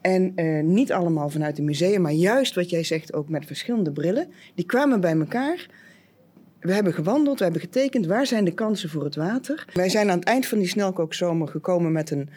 En 0.00 0.32
uh, 0.36 0.62
niet 0.62 0.92
allemaal 0.92 1.28
vanuit 1.28 1.56
de 1.56 1.62
musea, 1.62 2.00
maar 2.00 2.12
juist 2.12 2.54
wat 2.54 2.70
jij 2.70 2.84
zegt, 2.84 3.12
ook 3.12 3.28
met 3.28 3.46
verschillende 3.46 3.92
brillen. 3.92 4.28
Die 4.54 4.66
kwamen 4.66 5.00
bij 5.00 5.18
elkaar 5.18 5.66
we 6.64 6.72
hebben 6.72 6.94
gewandeld, 6.94 7.38
we 7.38 7.44
hebben 7.44 7.62
getekend. 7.62 8.06
Waar 8.06 8.26
zijn 8.26 8.44
de 8.44 8.54
kansen 8.54 8.88
voor 8.88 9.04
het 9.04 9.16
water? 9.16 9.64
Wij 9.72 9.88
zijn 9.88 10.10
aan 10.10 10.18
het 10.18 10.28
eind 10.28 10.46
van 10.46 10.58
die 10.58 10.68
snelkookzomer 10.68 11.48
gekomen 11.48 11.92
met 11.92 12.10
een, 12.10 12.28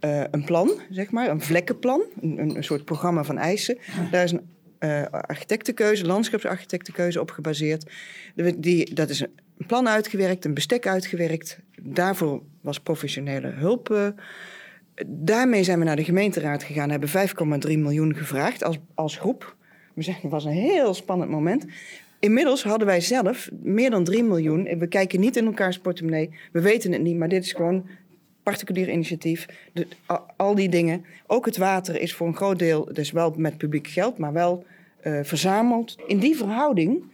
uh, 0.00 0.22
een 0.30 0.44
plan, 0.44 0.80
zeg 0.90 1.10
maar, 1.10 1.30
een 1.30 1.40
vlekkenplan. 1.40 2.02
Een, 2.20 2.56
een 2.56 2.64
soort 2.64 2.84
programma 2.84 3.24
van 3.24 3.38
eisen. 3.38 3.78
Daar 4.10 4.24
is 4.24 4.32
een 4.32 4.48
eh, 4.78 5.02
architectenkeuze, 5.10 6.06
landschapsarchitectenkeuze 6.06 7.20
op 7.20 7.30
gebaseerd. 7.30 7.90
Die, 8.56 8.94
dat 8.94 9.10
is 9.10 9.20
een 9.20 9.66
plan 9.66 9.88
uitgewerkt, 9.88 10.44
een 10.44 10.54
bestek 10.54 10.86
uitgewerkt. 10.86 11.58
Daarvoor 11.80 12.42
was 12.60 12.80
professionele 12.80 13.48
hulp. 13.48 13.90
eh, 13.90 14.06
daarmee 15.06 15.64
zijn 15.64 15.78
we 15.78 15.84
naar 15.84 15.96
de 15.96 16.04
gemeenteraad 16.04 16.62
gegaan, 16.62 16.90
hebben 16.90 17.08
5,3 17.08 17.78
miljoen 17.78 18.14
gevraagd 18.14 18.64
als, 18.64 18.78
als 18.94 19.16
groep. 19.16 19.56
We 19.94 20.04
het 20.04 20.30
was 20.30 20.44
een 20.44 20.52
heel 20.52 20.94
spannend 20.94 21.30
moment. 21.30 21.64
Inmiddels 22.22 22.62
hadden 22.62 22.86
wij 22.86 23.00
zelf 23.00 23.50
meer 23.62 23.90
dan 23.90 24.04
3 24.04 24.22
miljoen. 24.22 24.78
We 24.78 24.86
kijken 24.86 25.20
niet 25.20 25.36
in 25.36 25.46
elkaars 25.46 25.78
portemonnee. 25.78 26.30
We 26.52 26.60
weten 26.60 26.92
het 26.92 27.02
niet, 27.02 27.16
maar 27.16 27.28
dit 27.28 27.44
is 27.44 27.52
gewoon 27.52 27.86
particulier 28.42 28.90
initiatief. 28.90 29.46
Al 30.36 30.54
die 30.54 30.68
dingen. 30.68 31.04
Ook 31.26 31.46
het 31.46 31.56
water 31.56 32.00
is 32.00 32.14
voor 32.14 32.26
een 32.26 32.36
groot 32.36 32.58
deel, 32.58 32.88
dus 32.92 33.10
wel 33.10 33.34
met 33.36 33.56
publiek 33.56 33.86
geld, 33.86 34.18
maar 34.18 34.32
wel 34.32 34.64
eh, 35.00 35.18
verzameld. 35.22 35.96
In 36.06 36.18
die 36.18 36.36
verhouding 36.36 37.04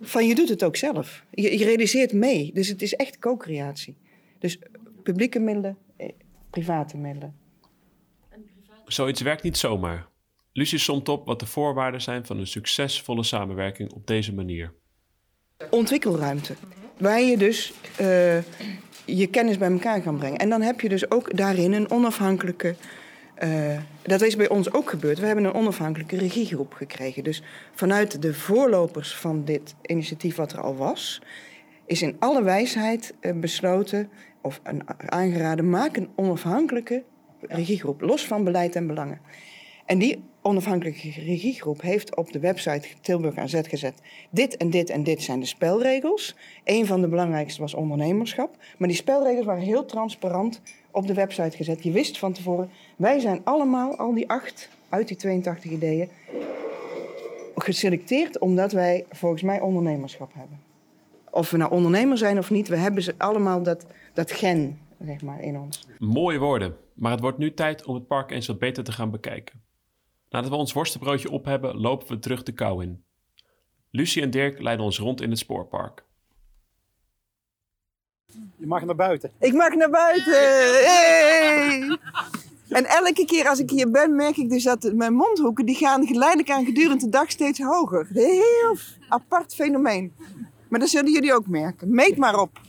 van 0.00 0.26
je 0.26 0.34
doet 0.34 0.48
het 0.48 0.64
ook 0.64 0.76
zelf. 0.76 1.24
Je, 1.30 1.58
je 1.58 1.64
realiseert 1.64 2.12
mee. 2.12 2.50
Dus 2.54 2.68
het 2.68 2.82
is 2.82 2.94
echt 2.94 3.18
co-creatie. 3.18 3.96
Dus 4.38 4.58
publieke 5.02 5.38
middelen, 5.38 5.76
eh, 5.96 6.08
private 6.50 6.96
middelen. 6.96 7.34
Zoiets 8.86 9.20
werkt 9.20 9.42
niet 9.42 9.56
zomaar. 9.56 10.12
Lucie 10.56 10.78
somt 10.78 11.08
op 11.08 11.26
wat 11.26 11.40
de 11.40 11.46
voorwaarden 11.46 12.00
zijn 12.00 12.26
van 12.26 12.38
een 12.38 12.46
succesvolle 12.46 13.22
samenwerking 13.22 13.92
op 13.92 14.06
deze 14.06 14.34
manier. 14.34 14.72
ontwikkelruimte. 15.70 16.54
Waar 16.98 17.20
je 17.20 17.38
dus 17.38 17.72
eh, 17.96 18.36
je 19.04 19.26
kennis 19.30 19.58
bij 19.58 19.70
elkaar 19.70 20.00
kan 20.00 20.18
brengen. 20.18 20.38
En 20.38 20.48
dan 20.48 20.62
heb 20.62 20.80
je 20.80 20.88
dus 20.88 21.10
ook 21.10 21.36
daarin 21.36 21.72
een 21.72 21.90
onafhankelijke. 21.90 22.74
eh, 23.34 23.78
dat 24.02 24.20
is 24.20 24.36
bij 24.36 24.48
ons 24.48 24.72
ook 24.72 24.90
gebeurd. 24.90 25.18
We 25.18 25.26
hebben 25.26 25.44
een 25.44 25.54
onafhankelijke 25.54 26.16
regiegroep 26.16 26.72
gekregen. 26.72 27.24
Dus 27.24 27.42
vanuit 27.72 28.22
de 28.22 28.34
voorlopers 28.34 29.14
van 29.16 29.44
dit 29.44 29.74
initiatief, 29.82 30.36
wat 30.36 30.52
er 30.52 30.60
al 30.60 30.76
was, 30.76 31.20
is 31.86 32.02
in 32.02 32.16
alle 32.18 32.42
wijsheid 32.42 33.14
eh, 33.20 33.32
besloten 33.32 34.10
of 34.42 34.60
aangeraden: 34.96 35.70
maak 35.70 35.96
een 35.96 36.10
onafhankelijke 36.16 37.04
regiegroep, 37.40 38.00
los 38.00 38.26
van 38.26 38.44
beleid 38.44 38.76
en 38.76 38.86
belangen. 38.86 39.20
En 39.86 39.98
die 39.98 40.32
onafhankelijke 40.44 41.10
regiegroep 41.10 41.80
heeft 41.80 42.16
op 42.16 42.32
de 42.32 42.38
website 42.38 42.88
Tilburg 43.00 43.48
zet 43.50 43.68
gezet. 43.68 43.94
Dit 44.30 44.56
en 44.56 44.70
dit 44.70 44.90
en 44.90 45.02
dit 45.02 45.22
zijn 45.22 45.40
de 45.40 45.46
spelregels. 45.46 46.36
Een 46.64 46.86
van 46.86 47.00
de 47.00 47.08
belangrijkste 47.08 47.60
was 47.60 47.74
ondernemerschap. 47.74 48.56
Maar 48.76 48.88
die 48.88 48.96
spelregels 48.96 49.46
waren 49.46 49.62
heel 49.62 49.84
transparant 49.84 50.60
op 50.90 51.06
de 51.06 51.14
website 51.14 51.56
gezet. 51.56 51.82
Je 51.82 51.90
wist 51.90 52.18
van 52.18 52.32
tevoren, 52.32 52.70
wij 52.96 53.18
zijn 53.18 53.40
allemaal, 53.44 53.96
al 53.96 54.14
die 54.14 54.28
acht 54.28 54.68
uit 54.88 55.08
die 55.08 55.16
82 55.16 55.70
ideeën, 55.70 56.08
geselecteerd 57.54 58.38
omdat 58.38 58.72
wij 58.72 59.04
volgens 59.10 59.42
mij 59.42 59.60
ondernemerschap 59.60 60.32
hebben. 60.34 60.60
Of 61.30 61.50
we 61.50 61.56
nou 61.56 61.72
ondernemer 61.72 62.18
zijn 62.18 62.38
of 62.38 62.50
niet, 62.50 62.68
we 62.68 62.76
hebben 62.76 63.02
ze 63.02 63.14
allemaal 63.18 63.62
dat, 63.62 63.86
dat 64.12 64.32
gen 64.32 64.78
zeg 65.04 65.22
maar, 65.22 65.42
in 65.42 65.58
ons. 65.58 65.86
Mooie 65.98 66.38
woorden, 66.38 66.76
maar 66.94 67.10
het 67.10 67.20
wordt 67.20 67.38
nu 67.38 67.54
tijd 67.54 67.84
om 67.84 67.94
het 67.94 68.06
park 68.06 68.30
eens 68.30 68.46
wat 68.46 68.58
beter 68.58 68.84
te 68.84 68.92
gaan 68.92 69.10
bekijken. 69.10 69.63
Nadat 70.30 70.50
we 70.50 70.56
ons 70.56 70.72
worstenbroodje 70.72 71.30
op 71.30 71.44
hebben, 71.44 71.76
lopen 71.76 72.08
we 72.08 72.18
terug 72.18 72.42
de 72.42 72.52
kou 72.52 72.82
in. 72.82 73.04
Lucie 73.90 74.22
en 74.22 74.30
Dirk 74.30 74.60
leiden 74.60 74.84
ons 74.84 74.98
rond 74.98 75.20
in 75.20 75.30
het 75.30 75.38
spoorpark. 75.38 76.04
Je 78.56 78.66
mag 78.66 78.84
naar 78.84 78.94
buiten. 78.94 79.30
Ik 79.38 79.52
mag 79.52 79.74
naar 79.74 79.90
buiten! 79.90 80.32
Hey! 80.84 81.98
En 82.68 82.84
elke 82.84 83.24
keer 83.24 83.48
als 83.48 83.58
ik 83.58 83.70
hier 83.70 83.90
ben, 83.90 84.16
merk 84.16 84.36
ik 84.36 84.48
dus 84.48 84.62
dat 84.62 84.92
mijn 84.94 85.14
mondhoeken 85.14 85.66
die 85.66 85.74
gaan 85.74 86.06
geleidelijk 86.06 86.50
aan 86.50 86.64
gedurende 86.64 87.04
de 87.04 87.10
dag 87.10 87.30
steeds 87.30 87.58
hoger. 87.58 88.08
Een 88.12 88.16
heel 88.16 88.76
apart 89.08 89.54
fenomeen. 89.54 90.12
Maar 90.68 90.80
dat 90.80 90.88
zullen 90.88 91.12
jullie 91.12 91.34
ook 91.34 91.46
merken. 91.46 91.94
Meet 91.94 92.16
maar 92.16 92.38
op. 92.38 92.60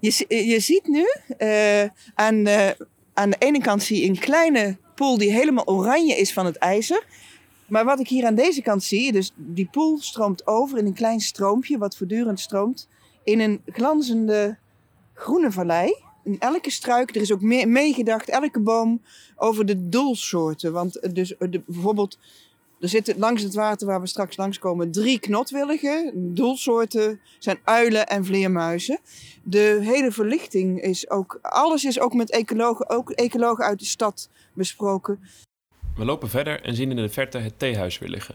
Je, 0.00 0.24
je 0.28 0.60
ziet 0.60 0.86
nu 0.86 1.06
eh, 1.38 1.82
aan, 2.14 2.44
de, 2.44 2.86
aan 3.14 3.30
de 3.30 3.36
ene 3.38 3.60
kant 3.60 3.82
zie 3.82 4.02
je 4.02 4.08
een 4.08 4.18
kleine 4.18 4.76
pool 4.96 5.18
die 5.18 5.32
helemaal 5.32 5.66
oranje 5.66 6.16
is 6.16 6.32
van 6.32 6.46
het 6.46 6.56
ijzer. 6.56 7.06
Maar 7.66 7.84
wat 7.84 8.00
ik 8.00 8.08
hier 8.08 8.26
aan 8.26 8.34
deze 8.34 8.62
kant 8.62 8.84
zie, 8.84 9.12
dus 9.12 9.32
die 9.34 9.68
pool 9.70 9.98
stroomt 9.98 10.46
over 10.46 10.78
in 10.78 10.86
een 10.86 10.94
klein 10.94 11.20
stroompje, 11.20 11.78
wat 11.78 11.96
voortdurend 11.96 12.40
stroomt, 12.40 12.88
in 13.24 13.40
een 13.40 13.62
glanzende 13.66 14.58
groene 15.14 15.52
vallei. 15.52 15.96
In 16.24 16.36
elke 16.38 16.70
struik, 16.70 17.14
er 17.14 17.20
is 17.20 17.32
ook 17.32 17.40
mee- 17.40 17.66
meegedacht, 17.66 18.28
elke 18.28 18.60
boom, 18.60 19.02
over 19.36 19.66
de 19.66 19.88
doelsoorten. 19.88 20.72
Want 20.72 20.98
eh, 20.98 21.12
dus, 21.12 21.36
eh, 21.36 21.50
de, 21.50 21.62
bijvoorbeeld, 21.66 22.18
er 22.80 22.88
zitten 22.88 23.18
langs 23.18 23.42
het 23.42 23.54
water 23.54 23.86
waar 23.86 24.00
we 24.00 24.06
straks 24.06 24.36
langskomen 24.36 24.92
drie 24.92 25.20
knotwilligen. 25.20 26.12
Doelsoorten 26.34 27.20
zijn 27.38 27.58
uilen 27.64 28.06
en 28.06 28.24
vleermuizen. 28.24 28.98
De 29.42 29.78
hele 29.82 30.12
verlichting 30.12 30.80
is 30.80 31.10
ook, 31.10 31.38
alles 31.42 31.84
is 31.84 32.00
ook 32.00 32.14
met 32.14 32.30
ecologen, 32.30 32.88
ook 32.88 33.10
ecologen 33.10 33.64
uit 33.64 33.78
de 33.78 33.84
stad 33.84 34.28
besproken. 34.52 35.20
We 35.96 36.04
lopen 36.04 36.28
verder 36.28 36.62
en 36.62 36.74
zien 36.74 36.90
in 36.90 36.96
de 36.96 37.08
verte 37.08 37.38
het 37.38 37.58
theehuis 37.58 37.98
weer 37.98 38.08
liggen. 38.08 38.34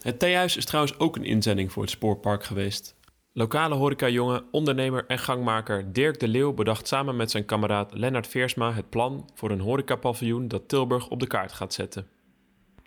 Het 0.00 0.18
theehuis 0.18 0.56
is 0.56 0.64
trouwens 0.64 0.98
ook 0.98 1.16
een 1.16 1.24
inzending 1.24 1.72
voor 1.72 1.82
het 1.82 1.90
spoorpark 1.90 2.44
geweest. 2.44 2.94
Lokale 3.32 3.74
horecajongen, 3.74 4.44
ondernemer 4.50 5.04
en 5.06 5.18
gangmaker 5.18 5.92
Dirk 5.92 6.20
de 6.20 6.28
Leeuw 6.28 6.52
bedacht 6.52 6.88
samen 6.88 7.16
met 7.16 7.30
zijn 7.30 7.44
kameraad 7.44 7.94
Lennart 7.94 8.26
Veersma 8.26 8.72
het 8.72 8.90
plan 8.90 9.28
voor 9.34 9.50
een 9.50 9.60
horecapaviljoen 9.60 10.48
dat 10.48 10.68
Tilburg 10.68 11.08
op 11.08 11.20
de 11.20 11.26
kaart 11.26 11.52
gaat 11.52 11.72
zetten. 11.72 12.06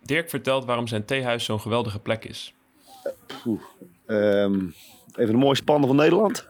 Dirk 0.05 0.29
vertelt 0.29 0.65
waarom 0.65 0.87
zijn 0.87 1.05
theehuis 1.05 1.45
zo'n 1.45 1.59
geweldige 1.59 1.99
plek 1.99 2.25
is. 2.25 2.53
Ehm, 4.05 4.59
even 5.15 5.33
de 5.33 5.39
mooiste 5.39 5.63
pannen 5.63 5.87
van 5.87 5.95
Nederland. 5.97 6.47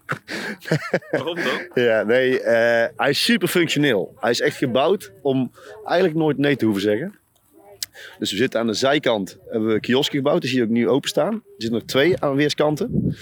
Waarom 1.10 1.34
dan? 1.34 1.84
ja, 1.84 2.02
nee, 2.02 2.40
eh, 2.40 2.88
hij 2.96 3.10
is 3.10 3.24
super 3.24 3.48
functioneel. 3.48 4.14
Hij 4.20 4.30
is 4.30 4.40
echt 4.40 4.56
gebouwd 4.56 5.12
om 5.22 5.52
eigenlijk 5.84 6.18
nooit 6.18 6.38
nee 6.38 6.56
te 6.56 6.64
hoeven 6.64 6.82
zeggen. 6.82 7.18
Dus 8.18 8.30
we 8.30 8.36
zitten 8.36 8.60
aan 8.60 8.66
de 8.66 8.72
zijkant, 8.72 9.38
hebben 9.50 9.72
we 9.72 9.80
kiosken 9.80 10.16
gebouwd, 10.16 10.40
die 10.40 10.50
zie 10.50 10.58
je 10.58 10.64
ook 10.64 10.70
nu 10.70 10.88
openstaan. 10.88 11.32
Er 11.34 11.40
zitten 11.58 11.78
nog 11.78 11.88
twee 11.88 12.20
aan 12.20 12.34
weerskanten. 12.34 13.16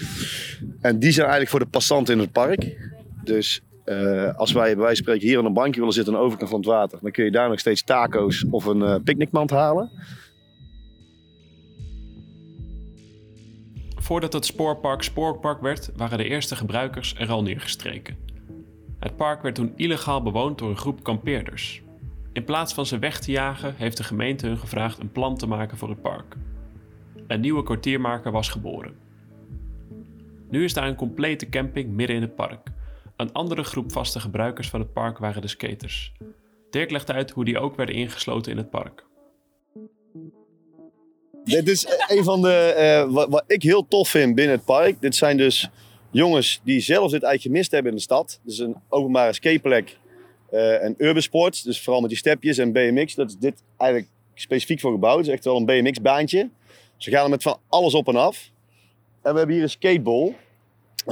En 0.81 0.99
die 0.99 1.11
zijn 1.11 1.26
eigenlijk 1.26 1.50
voor 1.50 1.61
de 1.61 1.67
passanten 1.67 2.15
in 2.15 2.21
het 2.21 2.33
park. 2.33 2.76
Dus 3.25 3.62
eh, 3.87 4.35
als 4.37 4.52
wij 4.52 4.76
bij 4.76 4.95
spreken 4.95 5.28
hier 5.28 5.38
aan 5.38 5.45
een 5.45 5.52
bankje 5.52 5.81
willen 5.81 5.95
zitten 5.95 6.14
aan 6.14 6.21
de 6.21 6.26
overkant 6.26 6.50
van 6.50 6.59
het 6.59 6.69
water, 6.69 6.99
dan 7.02 7.11
kun 7.11 7.25
je 7.25 7.31
daar 7.31 7.49
nog 7.49 7.59
steeds 7.59 7.85
taco's 7.85 8.47
of 8.50 8.64
een 8.64 8.83
eh, 8.83 8.95
picknickmand 9.05 9.50
halen. 9.50 9.90
Voordat 13.97 14.33
het 14.33 14.45
spoorpark 14.45 15.02
Spoorpark 15.02 15.61
werd, 15.61 15.90
waren 15.97 16.19
de 16.19 16.28
eerste 16.28 16.57
gebruikers 16.57 17.14
er 17.19 17.31
al 17.31 17.43
neergestreken. 17.43 18.16
Het 18.99 19.16
park 19.16 19.43
werd 19.43 19.55
toen 19.55 19.73
illegaal 19.76 20.23
bewoond 20.23 20.59
door 20.59 20.69
een 20.69 20.76
groep 20.76 21.02
kampeerders. 21.02 21.83
In 22.33 22.45
plaats 22.45 22.75
van 22.75 22.87
ze 22.87 22.99
weg 22.99 23.21
te 23.21 23.31
jagen, 23.31 23.75
heeft 23.76 23.97
de 23.97 24.05
gemeente 24.05 24.47
hun 24.47 24.59
gevraagd 24.59 24.99
een 24.99 25.12
plan 25.12 25.37
te 25.37 25.47
maken 25.47 25.78
voor 25.78 25.88
het 25.88 26.02
park. 26.02 26.37
Een 27.26 27.40
nieuwe 27.40 27.62
kwartiermaker 27.62 28.33
was 28.33 28.49
geboren. 28.49 28.95
Nu 30.50 30.64
is 30.64 30.75
daar 30.75 30.88
een 30.88 30.95
complete 30.95 31.49
camping 31.49 31.90
midden 31.90 32.16
in 32.16 32.23
het 32.23 32.35
park. 32.35 32.75
Een 33.16 33.32
andere 33.32 33.62
groep 33.62 33.92
vaste 33.92 34.20
gebruikers 34.20 34.68
van 34.68 34.80
het 34.80 34.92
park 34.92 35.18
waren 35.18 35.42
de 35.42 35.49
skaters. 35.49 36.12
Dirk 36.70 36.90
legt 36.90 37.11
uit 37.11 37.30
hoe 37.30 37.44
die 37.44 37.58
ook 37.58 37.76
werden 37.76 37.94
ingesloten 37.94 38.52
in 38.52 38.58
het 38.58 38.70
park. 38.70 39.04
Dit 41.44 41.68
is 41.68 41.87
een 42.06 42.25
van 42.25 42.42
de, 42.42 42.54
eh, 42.54 43.12
wat, 43.28 43.44
ik 43.46 43.62
heel 43.62 43.88
tof 43.88 44.08
vind 44.08 44.35
binnen 44.35 44.56
het 44.56 44.64
park. 44.64 45.00
Dit 45.00 45.14
zijn 45.14 45.37
dus 45.37 45.70
jongens 46.11 46.61
die 46.64 46.80
zelf 46.80 47.11
dit 47.11 47.23
eigenlijk 47.23 47.42
gemist 47.42 47.70
hebben 47.70 47.90
in 47.90 47.96
de 47.96 48.02
stad. 48.02 48.40
Dus 48.42 48.58
een 48.58 48.76
openbare 48.88 49.32
skateplek 49.32 49.99
eh, 50.50 50.85
en 50.85 50.94
urban 50.99 51.23
sports. 51.23 51.62
Dus 51.62 51.82
vooral 51.82 52.00
met 52.00 52.11
die 52.11 52.18
stepjes 52.18 52.58
en 52.58 52.73
BMX. 52.73 53.14
Dat 53.14 53.28
is 53.28 53.37
dit 53.37 53.62
eigenlijk 53.76 54.11
specifiek 54.35 54.80
voor 54.80 54.92
gebouwd. 54.92 55.16
Het 55.16 55.26
is 55.26 55.32
echt 55.32 55.44
wel 55.44 55.56
een 55.56 55.64
BMX-baantje. 55.64 56.50
Ze 56.96 57.11
gaan 57.11 57.25
er 57.25 57.30
met 57.30 57.42
van 57.42 57.58
alles 57.68 57.94
op 57.94 58.08
en 58.08 58.16
af. 58.16 58.50
En 59.23 59.32
we 59.32 59.38
hebben 59.38 59.54
hier 59.54 59.64
een 59.64 59.70
skateball. 59.70 60.35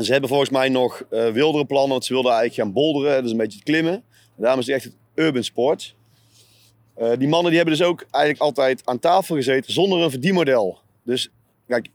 Ze 0.03 0.13
hebben 0.13 0.29
volgens 0.29 0.51
mij 0.51 0.69
nog 0.69 1.03
eh, 1.11 1.31
wildere 1.31 1.65
plannen, 1.65 1.91
want 1.91 2.05
ze 2.05 2.13
wilden 2.13 2.33
eigenlijk 2.33 2.63
gaan 2.63 2.73
boulderen. 2.73 3.23
Dus 3.23 3.31
een 3.31 3.37
beetje 3.37 3.63
klimmen. 3.63 3.93
En 3.93 4.43
daarom 4.43 4.61
is 4.61 4.67
het 4.67 4.75
echt 4.75 4.85
het 4.85 4.95
urban 5.15 5.45
sport. 5.45 5.95
Eh, 6.95 7.13
die 7.19 7.29
mannen 7.29 7.49
die 7.49 7.61
hebben 7.61 7.79
dus 7.79 7.87
ook 7.87 8.07
eigenlijk 8.11 8.45
altijd 8.45 8.83
aan 8.85 8.99
tafel 8.99 9.35
gezeten 9.35 9.73
zonder 9.73 10.01
een 10.01 10.11
verdienmodel. 10.11 10.79
Dus 11.03 11.31
kijk, 11.67 11.89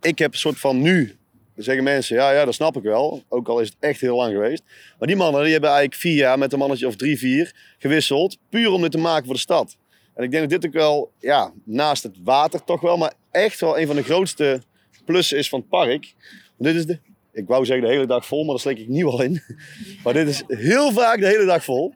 ik 0.00 0.18
heb 0.18 0.32
een 0.32 0.38
soort 0.38 0.58
van 0.58 0.82
nu, 0.82 1.16
dan 1.54 1.64
zeggen 1.64 1.84
mensen, 1.84 2.16
ja, 2.16 2.32
ja, 2.32 2.44
dat 2.44 2.54
snap 2.54 2.76
ik 2.76 2.82
wel. 2.82 3.22
Ook 3.28 3.48
al 3.48 3.60
is 3.60 3.68
het 3.68 3.76
echt 3.80 4.00
heel 4.00 4.16
lang 4.16 4.32
geweest. 4.32 4.62
Maar 4.98 5.08
die 5.08 5.16
mannen 5.16 5.42
die 5.42 5.52
hebben 5.52 5.70
eigenlijk 5.70 6.00
vier 6.00 6.14
jaar 6.14 6.38
met 6.38 6.52
een 6.52 6.58
mannetje 6.58 6.86
of 6.86 6.96
drie, 6.96 7.18
vier 7.18 7.54
gewisseld. 7.78 8.38
Puur 8.48 8.70
om 8.70 8.82
dit 8.82 8.90
te 8.90 8.98
maken 8.98 9.24
voor 9.24 9.34
de 9.34 9.40
stad. 9.40 9.76
En 10.14 10.24
ik 10.24 10.30
denk 10.30 10.50
dat 10.50 10.60
dit 10.60 10.70
ook 10.70 10.80
wel, 10.80 11.12
ja, 11.18 11.52
naast 11.64 12.02
het 12.02 12.16
water 12.24 12.64
toch 12.64 12.80
wel, 12.80 12.96
maar 12.96 13.12
echt 13.30 13.60
wel 13.60 13.78
een 13.78 13.86
van 13.86 13.96
de 13.96 14.02
grootste 14.02 14.62
plussen 15.04 15.38
is 15.38 15.48
van 15.48 15.58
het 15.58 15.68
park. 15.68 16.14
Want 16.56 16.74
dit 16.74 16.74
is 16.74 16.86
de, 16.86 16.98
ik 17.36 17.46
wou 17.46 17.64
zeggen 17.64 17.86
de 17.86 17.92
hele 17.92 18.06
dag 18.06 18.26
vol, 18.26 18.38
maar 18.38 18.50
daar 18.50 18.58
steek 18.58 18.78
ik 18.78 18.88
nu 18.88 19.04
al 19.04 19.22
in. 19.22 19.42
Maar 20.04 20.12
dit 20.12 20.28
is 20.28 20.42
heel 20.46 20.92
vaak 20.92 21.20
de 21.20 21.26
hele 21.26 21.44
dag 21.44 21.64
vol. 21.64 21.94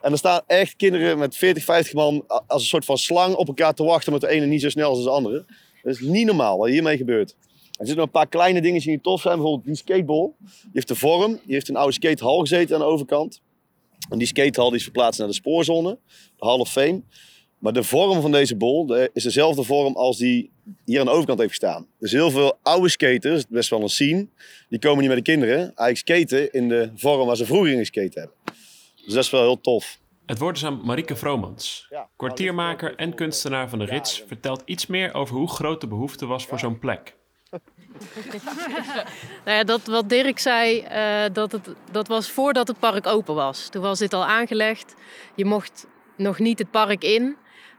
En 0.00 0.12
er 0.12 0.18
staan 0.18 0.40
echt 0.46 0.76
kinderen 0.76 1.18
met 1.18 1.36
40, 1.36 1.64
50 1.64 1.94
man 1.94 2.24
als 2.26 2.62
een 2.62 2.68
soort 2.68 2.84
van 2.84 2.98
slang 2.98 3.34
op 3.34 3.48
elkaar 3.48 3.74
te 3.74 3.84
wachten. 3.84 4.12
Met 4.12 4.20
de 4.20 4.28
ene 4.28 4.46
niet 4.46 4.60
zo 4.60 4.68
snel 4.68 4.90
als 4.90 5.02
de 5.02 5.10
andere. 5.10 5.44
Dat 5.82 5.94
is 5.94 6.00
niet 6.00 6.26
normaal 6.26 6.58
wat 6.58 6.68
hiermee 6.68 6.96
gebeurt. 6.96 7.36
Er 7.78 7.86
zitten 7.86 8.04
een 8.04 8.10
paar 8.10 8.28
kleine 8.28 8.60
dingetjes 8.60 8.92
die 8.92 9.00
tof 9.00 9.20
zijn. 9.20 9.34
Bijvoorbeeld 9.34 9.66
die 9.66 9.76
skateball. 9.76 10.32
Die 10.38 10.70
heeft 10.72 10.88
de 10.88 10.94
vorm. 10.94 11.40
Die 11.44 11.54
heeft 11.54 11.68
een 11.68 11.76
oude 11.76 11.92
skatehal 11.92 12.40
gezeten 12.40 12.74
aan 12.74 12.80
de 12.80 12.86
overkant. 12.86 13.40
En 14.08 14.18
die 14.18 14.26
skatehal 14.26 14.68
die 14.68 14.78
is 14.78 14.84
verplaatst 14.84 15.18
naar 15.18 15.28
de 15.28 15.34
spoorzone. 15.34 15.98
De 16.36 16.46
Hall 16.46 16.58
of 16.58 16.70
Fame. 16.70 17.02
Maar 17.64 17.72
de 17.72 17.82
vorm 17.82 18.20
van 18.20 18.32
deze 18.32 18.56
bol 18.56 18.86
de- 18.86 19.10
is 19.12 19.22
dezelfde 19.22 19.62
vorm 19.62 19.96
als 19.96 20.16
die 20.18 20.50
hier 20.84 21.00
aan 21.00 21.06
de 21.06 21.12
overkant 21.12 21.38
heeft 21.38 21.50
gestaan. 21.50 21.86
Dus 21.98 22.12
heel 22.12 22.30
veel 22.30 22.58
oude 22.62 22.88
skaters, 22.88 23.46
best 23.48 23.70
wel 23.70 23.82
een 23.82 23.88
scene, 23.88 24.28
die 24.68 24.78
komen 24.78 24.98
niet 24.98 25.08
met 25.08 25.16
de 25.16 25.22
kinderen. 25.32 25.58
Eigenlijk 25.58 25.96
skaten 25.96 26.52
in 26.52 26.68
de 26.68 26.90
vorm 26.96 27.26
waar 27.26 27.36
ze 27.36 27.46
vroeger 27.46 27.70
in 27.72 27.78
geskate 27.78 28.18
hebben. 28.18 28.36
Dus 29.04 29.14
dat 29.14 29.24
is 29.24 29.30
wel 29.30 29.40
heel 29.42 29.60
tof. 29.60 29.98
Het 30.26 30.38
woord 30.38 30.56
is 30.56 30.64
aan 30.64 30.80
Marieke 30.84 31.16
Vromans. 31.16 31.88
Kwartiermaker 32.16 32.94
en 32.96 33.14
kunstenaar 33.14 33.68
van 33.68 33.78
de 33.78 33.84
Rits 33.84 34.24
vertelt 34.26 34.62
iets 34.64 34.86
meer 34.86 35.14
over 35.14 35.36
hoe 35.36 35.48
groot 35.48 35.80
de 35.80 35.86
behoefte 35.88 36.26
was 36.26 36.46
voor 36.46 36.58
zo'n 36.58 36.78
plek. 36.78 37.14
Nou 39.44 39.56
ja, 39.56 39.64
dat 39.64 39.84
wat 39.86 40.08
Dirk 40.08 40.38
zei, 40.38 40.78
eh, 40.80 41.24
dat, 41.32 41.52
het, 41.52 41.68
dat 41.90 42.08
was 42.08 42.30
voordat 42.30 42.68
het 42.68 42.78
park 42.78 43.06
open 43.06 43.34
was. 43.34 43.68
Toen 43.68 43.82
was 43.82 43.98
dit 43.98 44.12
al 44.12 44.24
aangelegd. 44.24 44.94
Je 45.36 45.44
mocht 45.44 45.86
nog 46.16 46.38
niet 46.38 46.58
het 46.58 46.70
park 46.70 47.04
in. 47.04 47.36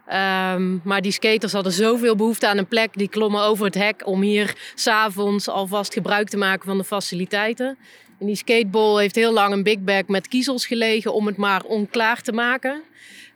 Ehm, 0.08 0.78
maar 0.84 1.02
die 1.02 1.12
skaters 1.12 1.54
hadden 1.54 1.72
zoveel 1.72 2.16
behoefte 2.16 2.48
aan 2.48 2.58
een 2.58 2.68
plek. 2.68 2.94
Die 2.94 3.10
klommen 3.10 3.42
over 3.42 3.66
het 3.66 3.76
hek 3.76 4.08
om 4.08 4.22
hier 4.22 4.56
s'avonds 4.76 5.50
alvast 5.50 5.94
gebruik 5.94 6.30
te 6.30 6.38
maken 6.38 6.66
van 6.66 6.78
de 6.78 6.84
faciliteiten. 6.84 7.78
En 8.20 8.26
die 8.26 8.36
skateball 8.36 9.00
heeft 9.00 9.16
heel 9.16 9.34
lang 9.34 9.54
een 9.54 9.64
big 9.64 9.80
bag 9.80 10.08
met 10.08 10.28
kiezels 10.28 10.66
gelegen 10.66 11.14
om 11.14 11.26
het 11.26 11.38
maar 11.38 11.64
onklaar 11.64 12.22
te 12.22 12.32
maken. 12.32 12.84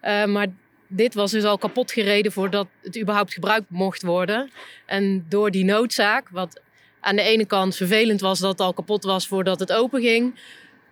Eh, 0.02 0.26
maar 0.26 0.48
dit 0.88 1.14
was 1.14 1.32
dus 1.32 1.44
al 1.44 1.58
kapot 1.58 1.92
gereden 1.92 2.32
voordat 2.32 2.68
het 2.82 3.00
überhaupt 3.00 3.34
gebruikt 3.34 3.70
mocht 3.70 4.02
worden. 4.02 4.52
En 4.86 5.26
door 5.30 5.52
die 5.52 5.66
noodzaak, 5.66 6.30
wat 6.30 6.62
aan 7.00 7.16
de 7.16 7.22
ene 7.22 7.46
kant 7.46 7.76
vervelend 7.76 8.22
was 8.22 8.40
dat 8.40 8.52
het 8.52 8.60
al 8.60 8.74
kapot 8.74 9.04
was 9.04 9.28
voordat 9.28 9.60
het 9.60 9.72
open 9.72 10.02
ging, 10.02 10.40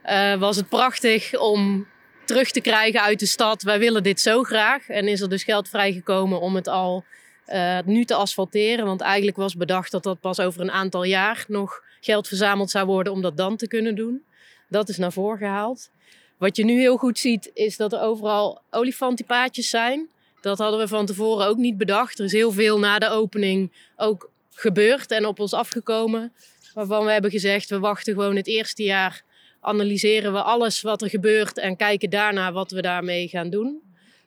eh, 0.01 0.35
was 0.35 0.55
het 0.55 0.69
prachtig 0.69 1.39
om 1.39 1.87
terug 2.27 2.51
te 2.51 2.61
krijgen 2.61 3.01
uit 3.01 3.19
de 3.19 3.25
stad. 3.25 3.61
Wij 3.61 3.79
willen 3.79 4.03
dit 4.03 4.19
zo 4.19 4.43
graag. 4.43 4.89
En 4.89 5.07
is 5.07 5.21
er 5.21 5.29
dus 5.29 5.43
geld 5.43 5.69
vrijgekomen 5.69 6.39
om 6.39 6.55
het 6.55 6.67
al 6.67 7.03
eh, 7.45 7.79
nu 7.85 8.05
te 8.05 8.15
asfalteren. 8.15 8.85
Want 8.85 9.01
eigenlijk 9.01 9.37
was 9.37 9.55
bedacht 9.55 9.91
dat 9.91 10.03
dat 10.03 10.19
pas 10.19 10.39
over 10.39 10.61
een 10.61 10.71
aantal 10.71 11.03
jaar 11.03 11.45
nog 11.47 11.83
geld 12.01 12.27
verzameld 12.27 12.69
zou 12.69 12.85
worden 12.85 13.13
om 13.13 13.21
dat 13.21 13.37
dan 13.37 13.57
te 13.57 13.67
kunnen 13.67 13.95
doen. 13.95 14.23
Dat 14.69 14.89
is 14.89 14.97
naar 14.97 15.11
voren 15.11 15.37
gehaald. 15.37 15.89
Wat 16.37 16.55
je 16.55 16.65
nu 16.65 16.79
heel 16.79 16.97
goed 16.97 17.19
ziet, 17.19 17.51
is 17.53 17.77
dat 17.77 17.93
er 17.93 18.01
overal 18.01 18.61
olifantenpaadjes 18.69 19.69
zijn. 19.69 20.07
Dat 20.41 20.57
hadden 20.57 20.79
we 20.79 20.87
van 20.87 21.05
tevoren 21.05 21.47
ook 21.47 21.57
niet 21.57 21.77
bedacht. 21.77 22.19
Er 22.19 22.25
is 22.25 22.31
heel 22.31 22.51
veel 22.51 22.79
na 22.79 22.99
de 22.99 23.09
opening 23.09 23.71
ook 23.95 24.29
gebeurd 24.53 25.11
en 25.11 25.25
op 25.25 25.39
ons 25.39 25.53
afgekomen. 25.53 26.33
Waarvan 26.73 27.05
we 27.05 27.11
hebben 27.11 27.31
gezegd, 27.31 27.69
we 27.69 27.79
wachten 27.79 28.13
gewoon 28.13 28.35
het 28.35 28.47
eerste 28.47 28.83
jaar. 28.83 29.23
Analyseren 29.67 30.33
we 30.33 30.41
alles 30.41 30.81
wat 30.81 31.01
er 31.01 31.09
gebeurt 31.09 31.57
en 31.57 31.75
kijken 31.75 32.09
daarna 32.09 32.51
wat 32.51 32.71
we 32.71 32.81
daarmee 32.81 33.27
gaan 33.27 33.49
doen. 33.49 33.81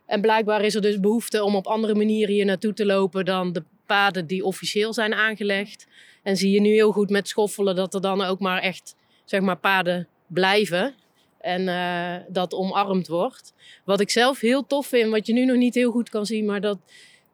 En 0.07 0.21
blijkbaar 0.21 0.65
is 0.65 0.75
er 0.75 0.81
dus 0.81 1.01
behoefte 1.01 1.45
om 1.45 1.57
op 1.57 1.67
andere 1.67 1.95
manieren 1.95 2.35
hier 2.35 2.45
naartoe 2.45 2.73
te 2.73 2.87
lopen 2.87 3.25
dan 3.25 3.53
de 3.53 3.63
paden 3.87 4.27
die 4.27 4.45
officieel 4.45 4.93
zijn 4.93 5.15
aangelegd. 5.15 5.87
En 6.23 6.37
zie 6.37 6.51
je 6.51 6.61
nu 6.61 6.69
heel 6.69 6.93
goed 6.93 7.11
met 7.11 7.29
schoffelen 7.29 7.77
dat 7.77 7.95
er 7.95 8.01
dan 8.01 8.23
ook 8.23 8.41
maar 8.41 8.63
echt 8.63 8.97
zeg 9.25 9.41
maar, 9.41 9.57
paden 9.57 10.09
blijven. 10.27 10.95
En 11.41 11.69
eh, 11.69 12.17
dat 12.29 12.55
omarmd 12.55 13.09
wordt. 13.09 13.53
Wat 13.85 14.01
ik 14.01 14.11
zelf 14.11 14.41
heel 14.41 14.67
tof 14.67 14.87
vind, 14.87 15.11
wat 15.11 15.27
je 15.27 15.33
nu 15.33 15.45
nog 15.45 15.57
niet 15.57 15.75
heel 15.75 15.91
goed 15.91 16.09
kan 16.09 16.27
zien, 16.27 16.45
maar 16.45 16.61
dat 16.61 16.79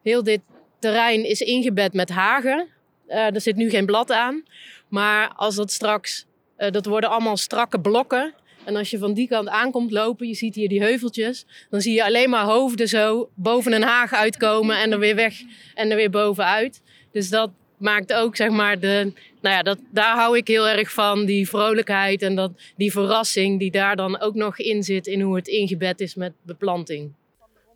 heel 0.03 0.23
dit 0.23 0.41
terrein 0.79 1.25
is 1.25 1.41
ingebed 1.41 1.93
met 1.93 2.09
hagen. 2.11 2.69
Eh, 3.07 3.35
er 3.35 3.41
zit 3.41 3.57
nu 3.57 3.71
geen 3.71 3.87
blad 3.87 4.13
aan. 4.13 4.45
Maar 4.89 5.33
als 5.37 5.55
dat 5.55 5.73
straks, 5.73 6.27
eh, 6.57 6.71
dat 6.71 6.87
worden 6.87 7.11
allemaal 7.11 7.37
strakke 7.37 7.81
blokken. 7.81 8.35
En 8.65 8.77
als 8.77 8.91
je 8.91 8.99
van 8.99 9.15
die 9.15 9.29
kant 9.29 9.49
aankomt 9.49 9.91
lopen, 9.91 10.27
je 10.27 10.35
ziet 10.35 10.55
hier 10.55 10.69
die 10.69 10.83
heuveltjes, 10.83 11.47
dan 11.71 11.81
zie 11.81 11.95
je 11.95 12.05
alleen 12.05 12.31
maar 12.31 12.45
hoofden 12.45 12.89
zo 12.89 13.29
boven 13.35 13.73
een 13.73 13.83
haag 13.83 14.13
uitkomen 14.13 14.79
en 14.79 14.93
er 14.93 14.99
weer 14.99 15.15
weg 15.15 15.41
en 15.75 15.91
er 15.91 15.97
weer 15.97 16.11
bovenuit. 16.11 16.83
Dus 17.13 17.29
dat 17.29 17.51
maakt 17.77 18.13
ook, 18.13 18.37
zeg 18.37 18.51
maar, 18.51 18.81
de, 18.81 19.13
nou 19.41 19.55
ja, 19.55 19.63
dat, 19.63 19.79
daar 19.91 20.17
hou 20.17 20.37
ik 20.37 20.49
heel 20.49 20.69
erg 20.69 20.93
van, 20.93 21.25
die 21.25 21.49
vrolijkheid 21.49 22.23
en 22.23 22.35
dat, 22.35 22.53
die 22.77 22.93
verrassing 22.93 23.59
die 23.59 23.71
daar 23.71 23.97
dan 23.97 24.21
ook 24.21 24.35
nog 24.35 24.59
in 24.59 24.83
zit 24.83 25.07
in 25.07 25.21
hoe 25.21 25.37
het 25.37 25.49
ingebed 25.49 26.01
is 26.01 26.15
met 26.15 26.33
beplanting. 26.43 27.13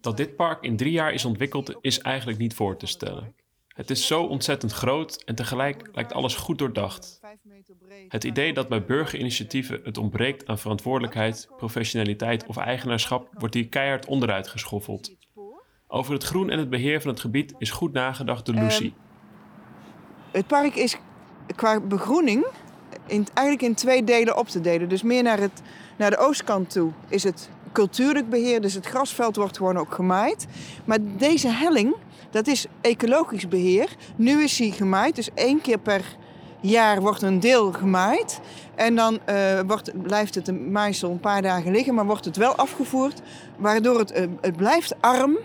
Dat 0.00 0.16
dit 0.16 0.36
park 0.36 0.64
in 0.64 0.76
drie 0.76 0.92
jaar 0.92 1.12
is 1.12 1.24
ontwikkeld, 1.24 1.74
is 1.80 1.98
eigenlijk 1.98 2.38
niet 2.38 2.54
voor 2.54 2.76
te 2.76 2.86
stellen. 2.86 3.34
Het 3.80 3.90
is 3.90 4.06
zo 4.06 4.22
ontzettend 4.22 4.72
groot 4.72 5.22
en 5.24 5.34
tegelijk 5.34 5.88
lijkt 5.92 6.12
alles 6.12 6.34
goed 6.34 6.58
doordacht. 6.58 7.20
Het 8.08 8.24
idee 8.24 8.52
dat 8.52 8.68
bij 8.68 8.84
burgerinitiatieven 8.84 9.80
het 9.84 9.98
ontbreekt 9.98 10.46
aan 10.46 10.58
verantwoordelijkheid, 10.58 11.48
professionaliteit 11.56 12.46
of 12.46 12.56
eigenaarschap 12.56 13.28
wordt 13.38 13.54
hier 13.54 13.68
keihard 13.68 14.06
onderuit 14.06 14.48
geschoffeld. 14.48 15.14
Over 15.86 16.12
het 16.12 16.24
groen 16.24 16.50
en 16.50 16.58
het 16.58 16.70
beheer 16.70 17.00
van 17.00 17.10
het 17.10 17.20
gebied 17.20 17.54
is 17.58 17.70
goed 17.70 17.92
nagedacht 17.92 18.46
door 18.46 18.54
Lucie. 18.54 18.94
Het 20.30 20.46
park 20.46 20.74
is 20.74 20.96
qua 21.56 21.80
begroening 21.80 22.46
in, 23.06 23.26
eigenlijk 23.34 23.68
in 23.68 23.74
twee 23.74 24.04
delen 24.04 24.38
op 24.38 24.48
te 24.48 24.60
delen. 24.60 24.88
Dus 24.88 25.02
meer 25.02 25.22
naar, 25.22 25.38
het, 25.38 25.62
naar 25.98 26.10
de 26.10 26.18
oostkant 26.18 26.70
toe 26.70 26.90
is 27.08 27.22
het 27.22 27.50
cultuurlijk 27.72 28.28
beheer. 28.28 28.60
Dus 28.60 28.74
het 28.74 28.86
grasveld 28.86 29.36
wordt 29.36 29.56
gewoon 29.56 29.78
ook 29.78 29.94
gemaaid. 29.94 30.46
Maar 30.84 30.98
deze 31.02 31.48
helling, 31.48 31.94
dat 32.30 32.46
is 32.46 32.66
ecologisch 32.80 33.48
beheer. 33.48 33.88
Nu 34.16 34.42
is 34.42 34.58
hij 34.58 34.70
gemaaid, 34.70 35.16
dus 35.16 35.30
één 35.34 35.60
keer 35.60 35.78
per 35.78 36.16
jaar 36.60 37.00
wordt 37.00 37.22
een 37.22 37.40
deel 37.40 37.72
gemaaid. 37.72 38.40
En 38.74 38.94
dan 38.94 39.18
eh, 39.24 39.60
wordt, 39.66 40.02
blijft 40.02 40.34
het 40.34 40.48
een 40.48 40.72
maaisel 40.72 41.10
een 41.10 41.20
paar 41.20 41.42
dagen 41.42 41.72
liggen, 41.72 41.94
maar 41.94 42.06
wordt 42.06 42.24
het 42.24 42.36
wel 42.36 42.54
afgevoerd. 42.54 43.20
Waardoor 43.56 43.98
het, 43.98 44.10
eh, 44.10 44.26
het 44.40 44.56
blijft 44.56 44.94
arm. 45.00 45.38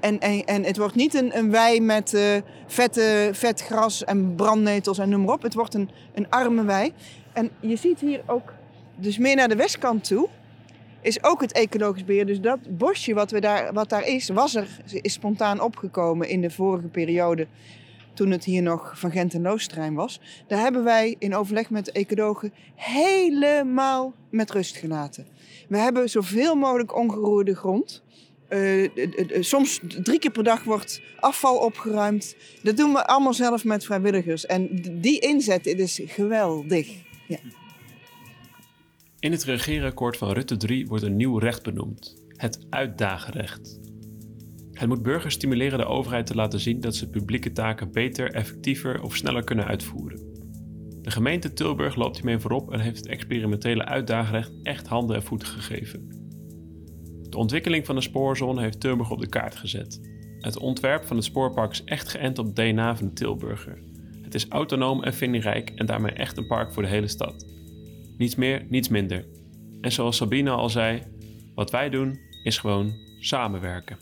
En, 0.00 0.18
en, 0.20 0.44
en 0.44 0.64
het 0.64 0.76
wordt 0.76 0.94
niet 0.94 1.14
een, 1.14 1.38
een 1.38 1.50
wei 1.50 1.80
met 1.80 2.14
eh, 2.14 2.22
vette, 2.66 3.30
vet 3.32 3.60
gras 3.62 4.04
en 4.04 4.34
brandnetels 4.34 4.98
en 4.98 5.08
noem 5.08 5.24
maar 5.24 5.34
op. 5.34 5.42
Het 5.42 5.54
wordt 5.54 5.74
een, 5.74 5.90
een 6.14 6.30
arme 6.30 6.64
wei. 6.64 6.92
En 7.32 7.50
je 7.60 7.76
ziet 7.76 8.00
hier 8.00 8.22
ook, 8.26 8.52
dus 8.96 9.18
meer 9.18 9.36
naar 9.36 9.48
de 9.48 9.56
westkant 9.56 10.04
toe, 10.04 10.28
is 11.00 11.24
ook 11.24 11.40
het 11.40 11.52
ecologisch 11.52 12.04
beheer. 12.04 12.26
Dus 12.26 12.40
dat 12.40 12.58
bosje 12.78 13.14
wat, 13.14 13.30
we 13.30 13.40
daar, 13.40 13.72
wat 13.72 13.88
daar 13.88 14.06
is, 14.06 14.28
was 14.28 14.54
er, 14.54 14.68
is 15.00 15.12
spontaan 15.12 15.60
opgekomen 15.60 16.28
in 16.28 16.40
de 16.40 16.50
vorige 16.50 16.86
periode. 16.86 17.46
Toen 18.14 18.30
het 18.30 18.44
hier 18.44 18.62
nog 18.62 18.98
van 18.98 19.10
Gent 19.10 19.34
en 19.34 19.42
Loostrein 19.42 19.94
was. 19.94 20.20
Daar 20.46 20.60
hebben 20.60 20.84
wij 20.84 21.16
in 21.18 21.34
overleg 21.34 21.70
met 21.70 21.84
de 21.84 21.92
ecologen 21.92 22.52
helemaal 22.74 24.12
met 24.30 24.50
rust 24.50 24.76
gelaten. 24.76 25.26
We 25.68 25.78
hebben 25.78 26.10
zoveel 26.10 26.54
mogelijk 26.54 26.96
ongeroerde 26.96 27.54
grond. 27.54 28.02
Uh, 28.50 28.82
uh, 28.82 28.88
soms 29.40 29.80
drie 30.02 30.18
keer 30.18 30.30
per 30.30 30.44
dag 30.44 30.64
wordt 30.64 31.02
afval 31.20 31.56
opgeruimd. 31.56 32.36
Dat 32.62 32.76
doen 32.76 32.92
we 32.92 33.06
allemaal 33.06 33.34
zelf 33.34 33.64
met 33.64 33.84
vrijwilligers. 33.84 34.46
En 34.46 34.68
die 35.00 35.18
inzet 35.18 35.66
is 35.66 36.00
geweldig. 36.04 36.88
Ja. 37.26 37.38
In 39.20 39.32
het 39.32 39.44
regeerakkoord 39.44 40.16
van 40.16 40.32
Rutte 40.32 40.56
3 40.56 40.86
wordt 40.86 41.04
een 41.04 41.16
nieuw 41.16 41.38
recht 41.38 41.62
benoemd: 41.62 42.24
het 42.36 42.66
uitdagenrecht. 42.70 43.80
Het 44.72 44.88
moet 44.88 45.02
burgers 45.02 45.34
stimuleren 45.34 45.78
de 45.78 45.84
overheid 45.84 46.26
te 46.26 46.34
laten 46.34 46.60
zien 46.60 46.80
dat 46.80 46.96
ze 46.96 47.10
publieke 47.10 47.52
taken 47.52 47.92
beter, 47.92 48.30
effectiever 48.32 49.02
of 49.02 49.16
sneller 49.16 49.44
kunnen 49.44 49.66
uitvoeren. 49.66 50.20
De 51.02 51.10
gemeente 51.10 51.52
Tilburg 51.52 51.96
loopt 51.96 52.16
hiermee 52.16 52.38
voorop 52.38 52.72
en 52.72 52.80
heeft 52.80 52.96
het 52.96 53.06
experimentele 53.06 53.84
uitdagenrecht 53.84 54.52
echt 54.62 54.86
handen 54.86 55.16
en 55.16 55.22
voeten 55.22 55.48
gegeven. 55.48 56.08
De 57.30 57.36
ontwikkeling 57.36 57.86
van 57.86 57.94
de 57.94 58.02
spoorzone 58.02 58.60
heeft 58.60 58.80
Tilburg 58.80 59.10
op 59.10 59.20
de 59.20 59.28
kaart 59.28 59.56
gezet. 59.56 60.00
Het 60.40 60.58
ontwerp 60.58 61.04
van 61.04 61.16
het 61.16 61.24
spoorpark 61.24 61.72
is 61.72 61.84
echt 61.84 62.08
geënt 62.08 62.38
op 62.38 62.46
het 62.46 62.56
DNA 62.56 62.96
van 62.96 63.06
de 63.06 63.12
Tilburger. 63.12 63.78
Het 64.22 64.34
is 64.34 64.48
autonoom 64.48 65.02
en 65.02 65.14
vindingrijk 65.14 65.70
en 65.70 65.86
daarmee 65.86 66.12
echt 66.12 66.36
een 66.36 66.46
park 66.46 66.72
voor 66.72 66.82
de 66.82 66.88
hele 66.88 67.08
stad. 67.08 67.57
Niets 68.18 68.34
meer, 68.34 68.66
niets 68.68 68.88
minder. 68.88 69.24
En 69.80 69.92
zoals 69.92 70.16
Sabine 70.16 70.50
al 70.50 70.68
zei, 70.68 71.02
wat 71.54 71.70
wij 71.70 71.90
doen 71.90 72.20
is 72.42 72.58
gewoon 72.58 72.92
samenwerken. 73.20 73.98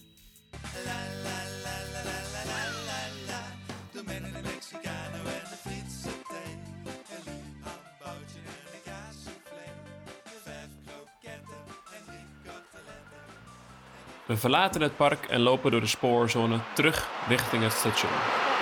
We 14.27 14.37
verlaten 14.37 14.81
het 14.81 14.97
park 14.97 15.25
en 15.25 15.41
lopen 15.41 15.71
door 15.71 15.81
de 15.81 15.87
spoorzone 15.87 16.59
terug 16.75 17.09
richting 17.29 17.63
het 17.63 17.73
station. 17.73 18.56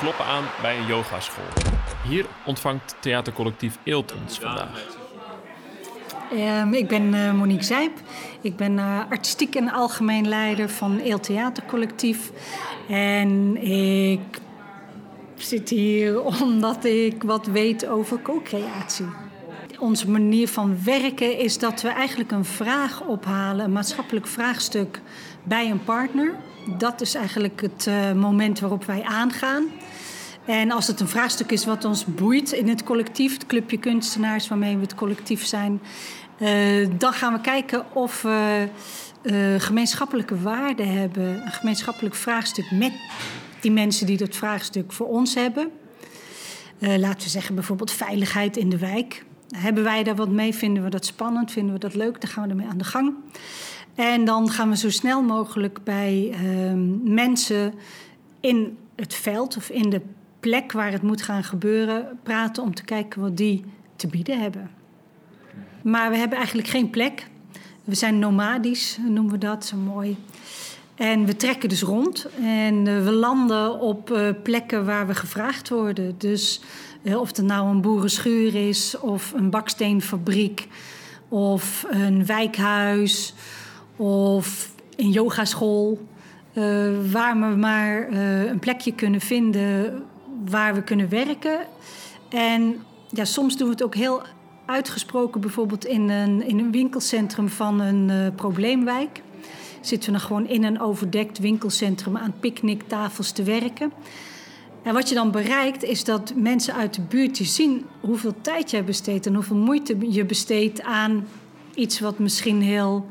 Kloppen 0.00 0.24
aan 0.24 0.44
bij 0.62 0.78
een 0.78 0.86
yogaschool. 0.86 1.44
Hier 2.08 2.26
ontvangt 2.44 2.96
theatercollectief 3.00 3.78
Eelt 3.84 4.14
ons 4.22 4.38
vandaag. 4.38 4.98
Ehm, 6.32 6.72
ik 6.72 6.88
ben 6.88 7.14
eh, 7.14 7.32
Monique 7.32 7.64
Zijp. 7.64 7.92
Ik 8.40 8.56
ben 8.56 8.78
eh, 8.78 9.00
artistiek 9.10 9.54
en 9.54 9.72
algemeen 9.72 10.28
leider 10.28 10.68
van 10.68 10.98
Eel 10.98 11.20
Theatercollectief. 11.20 12.30
En 12.88 13.56
ik 13.62 14.20
zit 15.34 15.68
hier 15.68 16.22
omdat 16.42 16.84
ik 16.84 17.22
wat 17.22 17.46
weet 17.46 17.86
over 17.86 18.22
co-creatie. 18.22 19.06
Onze 19.78 20.10
manier 20.10 20.48
van 20.48 20.84
werken 20.84 21.38
is 21.38 21.58
dat 21.58 21.82
we 21.82 21.88
eigenlijk 21.88 22.30
een 22.30 22.44
vraag 22.44 23.00
ophalen, 23.00 23.64
een 23.64 23.72
maatschappelijk 23.72 24.26
vraagstuk 24.26 25.00
bij 25.42 25.70
een 25.70 25.84
partner. 25.84 26.34
Dat 26.78 27.00
is 27.00 27.14
eigenlijk 27.14 27.60
het 27.60 27.86
uh, 27.88 28.12
moment 28.12 28.60
waarop 28.60 28.84
wij 28.84 29.02
aangaan. 29.02 29.64
En 30.50 30.70
als 30.70 30.86
het 30.86 31.00
een 31.00 31.08
vraagstuk 31.08 31.50
is 31.52 31.64
wat 31.64 31.84
ons 31.84 32.04
boeit 32.04 32.52
in 32.52 32.68
het 32.68 32.84
collectief, 32.84 33.32
het 33.32 33.46
clubje 33.46 33.78
kunstenaars 33.78 34.48
waarmee 34.48 34.74
we 34.74 34.82
het 34.82 34.94
collectief 34.94 35.46
zijn, 35.46 35.80
uh, 36.38 36.88
dan 36.98 37.12
gaan 37.12 37.32
we 37.32 37.40
kijken 37.40 37.94
of 37.94 38.22
we 38.22 38.68
uh, 39.22 39.54
gemeenschappelijke 39.58 40.40
waarden 40.40 40.92
hebben, 40.92 41.42
een 41.44 41.52
gemeenschappelijk 41.52 42.14
vraagstuk 42.14 42.70
met 42.70 42.92
die 43.60 43.70
mensen 43.70 44.06
die 44.06 44.16
dat 44.16 44.36
vraagstuk 44.36 44.92
voor 44.92 45.06
ons 45.06 45.34
hebben. 45.34 45.70
Uh, 46.78 46.96
laten 46.96 47.22
we 47.22 47.28
zeggen 47.28 47.54
bijvoorbeeld 47.54 47.92
veiligheid 47.92 48.56
in 48.56 48.68
de 48.68 48.78
wijk. 48.78 49.24
Hebben 49.56 49.84
wij 49.84 50.02
daar 50.02 50.16
wat 50.16 50.30
mee? 50.30 50.54
Vinden 50.54 50.82
we 50.82 50.90
dat 50.90 51.06
spannend? 51.06 51.52
Vinden 51.52 51.72
we 51.72 51.80
dat 51.80 51.94
leuk? 51.94 52.20
Dan 52.20 52.30
gaan 52.30 52.44
we 52.44 52.50
ermee 52.50 52.68
aan 52.68 52.78
de 52.78 52.84
gang. 52.84 53.14
En 53.94 54.24
dan 54.24 54.50
gaan 54.50 54.68
we 54.68 54.76
zo 54.76 54.90
snel 54.90 55.22
mogelijk 55.22 55.84
bij 55.84 56.34
uh, 56.42 56.72
mensen 57.04 57.74
in 58.40 58.78
het 58.96 59.14
veld 59.14 59.56
of 59.56 59.68
in 59.68 59.90
de 59.90 60.00
plek 60.40 60.72
waar 60.72 60.92
het 60.92 61.02
moet 61.02 61.22
gaan 61.22 61.44
gebeuren 61.44 62.18
praten 62.22 62.62
om 62.62 62.74
te 62.74 62.84
kijken 62.84 63.20
wat 63.20 63.36
die 63.36 63.64
te 63.96 64.06
bieden 64.06 64.40
hebben. 64.40 64.70
Maar 65.82 66.10
we 66.10 66.16
hebben 66.16 66.36
eigenlijk 66.36 66.68
geen 66.68 66.90
plek. 66.90 67.26
We 67.84 67.94
zijn 67.94 68.18
nomadisch, 68.18 68.98
noemen 69.08 69.32
we 69.32 69.38
dat, 69.38 69.64
zo 69.64 69.76
mooi. 69.76 70.16
En 70.94 71.24
we 71.24 71.36
trekken 71.36 71.68
dus 71.68 71.82
rond 71.82 72.26
en 72.42 72.86
uh, 72.86 73.04
we 73.04 73.10
landen 73.10 73.80
op 73.80 74.10
uh, 74.10 74.28
plekken 74.42 74.84
waar 74.84 75.06
we 75.06 75.14
gevraagd 75.14 75.68
worden. 75.68 76.14
Dus 76.18 76.60
uh, 77.02 77.20
of 77.20 77.36
het 77.36 77.46
nou 77.46 77.68
een 77.68 77.80
boerenschuur 77.80 78.68
is, 78.68 78.98
of 78.98 79.32
een 79.32 79.50
baksteenfabriek, 79.50 80.68
of 81.28 81.86
een 81.90 82.26
wijkhuis, 82.26 83.34
of 83.96 84.70
een 84.96 85.10
yogaschool. 85.10 86.08
waar 87.12 87.40
we 87.40 87.56
maar 87.56 88.12
een 88.48 88.58
plekje 88.58 88.94
kunnen 88.94 89.20
vinden 89.20 90.02
waar 90.50 90.74
we 90.74 90.82
kunnen 90.82 91.08
werken. 91.08 91.58
En 92.28 92.82
ja, 93.10 93.24
soms 93.24 93.56
doen 93.56 93.66
we 93.66 93.72
het 93.72 93.82
ook 93.82 93.94
heel 93.94 94.22
uitgesproken, 94.66 95.40
bijvoorbeeld 95.40 95.84
in 95.84 96.08
een, 96.08 96.46
in 96.46 96.58
een 96.58 96.72
winkelcentrum 96.72 97.48
van 97.48 97.80
een 97.80 98.34
probleemwijk 98.34 99.22
zitten 99.80 100.12
we 100.12 100.18
dan 100.18 100.26
gewoon 100.26 100.46
in 100.46 100.64
een 100.64 100.80
overdekt 100.80 101.38
winkelcentrum 101.38 102.16
aan 102.16 102.34
picknicktafels 102.40 103.32
te 103.32 103.42
werken. 103.42 103.92
En 104.82 104.94
wat 104.94 105.08
je 105.08 105.14
dan 105.14 105.30
bereikt 105.30 105.82
is 105.82 106.04
dat 106.04 106.32
mensen 106.36 106.74
uit 106.74 106.94
de 106.94 107.02
buurt 107.02 107.36
zien 107.36 107.86
hoeveel 108.00 108.34
tijd 108.40 108.70
je 108.70 108.82
besteedt 108.82 109.26
en 109.26 109.34
hoeveel 109.34 109.56
moeite 109.56 109.96
je 110.10 110.24
besteedt 110.24 110.82
aan 110.82 111.26
iets 111.74 112.00
wat 112.00 112.18
misschien 112.18 112.62
heel 112.62 113.06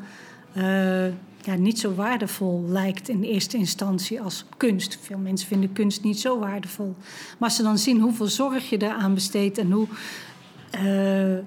uh, 0.57 1.05
ja, 1.49 1.55
niet 1.55 1.79
zo 1.79 1.93
waardevol 1.93 2.63
lijkt 2.67 3.09
in 3.09 3.23
eerste 3.23 3.57
instantie 3.57 4.21
als 4.21 4.45
kunst. 4.57 4.99
Veel 5.01 5.17
mensen 5.17 5.47
vinden 5.47 5.73
kunst 5.73 6.03
niet 6.03 6.19
zo 6.19 6.39
waardevol. 6.39 6.95
Maar 7.37 7.49
als 7.49 7.55
ze 7.55 7.63
dan 7.63 7.77
zien 7.77 7.99
hoeveel 7.99 8.27
zorg 8.27 8.69
je 8.69 8.77
daaraan 8.77 9.13
besteedt 9.13 9.57
en 9.57 9.71
hoe, 9.71 9.87
uh, 10.83 11.37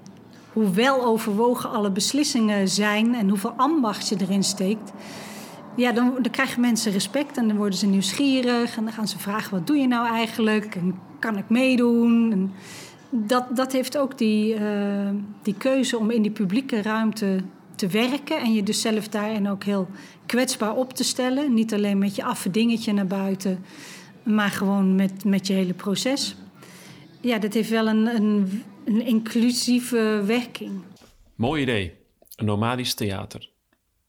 hoe 0.52 0.70
wel 0.70 1.04
overwogen 1.04 1.70
alle 1.70 1.90
beslissingen 1.90 2.68
zijn 2.68 3.14
en 3.14 3.28
hoeveel 3.28 3.52
ambacht 3.56 4.08
je 4.08 4.16
erin 4.20 4.44
steekt. 4.44 4.92
Ja, 5.76 5.92
dan, 5.92 6.14
dan 6.20 6.32
krijgen 6.32 6.60
mensen 6.60 6.92
respect 6.92 7.36
en 7.36 7.48
dan 7.48 7.56
worden 7.56 7.78
ze 7.78 7.86
nieuwsgierig 7.86 8.76
en 8.76 8.84
dan 8.84 8.92
gaan 8.92 9.08
ze 9.08 9.18
vragen: 9.18 9.50
wat 9.50 9.66
doe 9.66 9.76
je 9.76 9.86
nou 9.86 10.06
eigenlijk? 10.06 10.74
En 10.74 10.98
kan 11.18 11.36
ik 11.36 11.48
meedoen? 11.48 12.32
En 12.32 12.52
dat, 13.10 13.56
dat 13.56 13.72
heeft 13.72 13.98
ook 13.98 14.18
die, 14.18 14.54
uh, 14.54 15.08
die 15.42 15.54
keuze 15.54 15.98
om 15.98 16.10
in 16.10 16.22
die 16.22 16.30
publieke 16.30 16.82
ruimte 16.82 17.40
te 17.74 17.86
werken 17.86 18.40
en 18.40 18.52
je 18.54 18.62
dus 18.62 18.80
zelf 18.80 19.08
daarin 19.08 19.48
ook 19.48 19.64
heel 19.64 19.88
kwetsbaar 20.26 20.76
op 20.76 20.92
te 20.92 21.04
stellen. 21.04 21.54
Niet 21.54 21.74
alleen 21.74 21.98
met 21.98 22.16
je 22.16 22.24
affe 22.24 22.50
dingetje 22.50 22.92
naar 22.92 23.06
buiten, 23.06 23.64
maar 24.22 24.50
gewoon 24.50 24.94
met, 24.94 25.24
met 25.24 25.46
je 25.46 25.52
hele 25.52 25.74
proces. 25.74 26.36
Ja, 27.20 27.38
dat 27.38 27.54
heeft 27.54 27.70
wel 27.70 27.86
een, 27.86 28.06
een, 28.06 28.62
een 28.84 29.06
inclusieve 29.06 30.22
werking. 30.26 30.70
Mooi 31.34 31.62
idee. 31.62 31.94
Een 32.36 32.44
nomadisch 32.44 32.94
theater. 32.94 33.50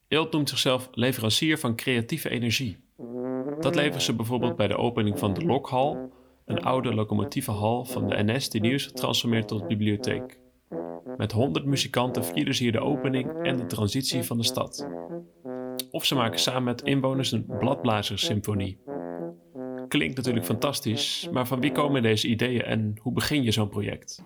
Eelt 0.07 0.31
noemt 0.31 0.49
zichzelf 0.49 0.89
leverancier 0.91 1.57
van 1.57 1.75
creatieve 1.75 2.29
energie. 2.29 2.77
Dat 3.59 3.75
leveren 3.75 4.01
ze 4.01 4.13
bijvoorbeeld 4.13 4.55
bij 4.55 4.67
de 4.67 4.77
opening 4.77 5.19
van 5.19 5.33
de 5.33 5.45
Lokhal, 5.45 6.11
een 6.45 6.63
oude 6.63 6.93
locomotieve 6.93 7.51
hal 7.51 7.85
van 7.85 8.07
de 8.07 8.23
NS 8.23 8.49
die 8.49 8.61
nu 8.61 8.73
is 8.73 8.85
getransformeerd 8.85 9.47
tot 9.47 9.67
bibliotheek. 9.67 10.41
Met 11.17 11.31
100 11.31 11.65
muzikanten 11.65 12.25
vieren 12.25 12.55
ze 12.55 12.63
hier 12.63 12.71
de 12.71 12.79
opening 12.79 13.43
en 13.43 13.57
de 13.57 13.65
transitie 13.65 14.23
van 14.23 14.37
de 14.37 14.43
stad. 14.43 14.87
Of 15.91 16.05
ze 16.05 16.15
maken 16.15 16.39
samen 16.39 16.63
met 16.63 16.81
inwoners 16.81 17.31
een 17.31 17.45
bladblazerssymfonie. 17.59 18.77
Klinkt 19.87 20.15
natuurlijk 20.15 20.45
fantastisch, 20.45 21.27
maar 21.31 21.47
van 21.47 21.59
wie 21.59 21.71
komen 21.71 22.01
deze 22.01 22.27
ideeën 22.27 22.61
en 22.61 22.97
hoe 23.01 23.13
begin 23.13 23.43
je 23.43 23.51
zo'n 23.51 23.69
project? 23.69 24.21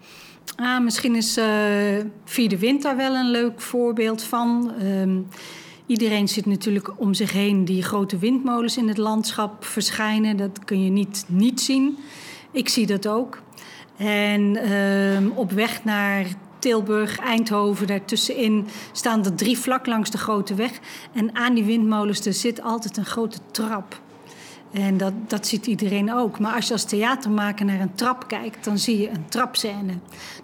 Ah, 0.55 0.83
misschien 0.83 1.15
is 1.15 1.37
uh, 1.37 2.57
Wind 2.59 2.81
daar 2.81 2.97
wel 2.97 3.15
een 3.15 3.31
leuk 3.31 3.61
voorbeeld 3.61 4.23
van. 4.23 4.73
Uh, 4.81 5.17
iedereen 5.85 6.27
ziet 6.27 6.45
natuurlijk 6.45 6.99
om 6.99 7.13
zich 7.13 7.31
heen 7.31 7.65
die 7.65 7.83
grote 7.83 8.17
windmolens 8.17 8.77
in 8.77 8.87
het 8.87 8.97
landschap 8.97 9.65
verschijnen. 9.65 10.37
Dat 10.37 10.65
kun 10.65 10.83
je 10.83 10.89
niet 10.89 11.25
niet 11.27 11.61
zien. 11.61 11.97
Ik 12.51 12.69
zie 12.69 12.85
dat 12.85 13.07
ook. 13.07 13.41
En 13.97 14.41
uh, 14.41 15.37
op 15.37 15.51
weg 15.51 15.83
naar 15.83 16.25
Tilburg, 16.67 17.19
Eindhoven, 17.19 17.87
daartussenin 17.87 18.67
staan 18.91 19.25
er 19.25 19.35
drie 19.35 19.57
vlak 19.57 19.85
langs 19.85 20.11
de 20.11 20.17
grote 20.17 20.55
weg. 20.55 20.71
En 21.13 21.35
aan 21.35 21.53
die 21.53 21.63
windmolens 21.63 22.25
er 22.25 22.33
zit 22.33 22.61
altijd 22.61 22.97
een 22.97 23.05
grote 23.05 23.37
trap. 23.51 24.01
En 24.71 24.97
dat, 24.97 25.13
dat 25.27 25.47
ziet 25.47 25.67
iedereen 25.67 26.13
ook. 26.13 26.39
Maar 26.39 26.55
als 26.55 26.67
je 26.67 26.73
als 26.73 26.83
theatermaker 26.83 27.65
naar 27.65 27.79
een 27.79 27.95
trap 27.95 28.27
kijkt, 28.27 28.63
dan 28.63 28.77
zie 28.77 29.01
je 29.01 29.09
een 29.09 29.27
trapscène. 29.29 29.93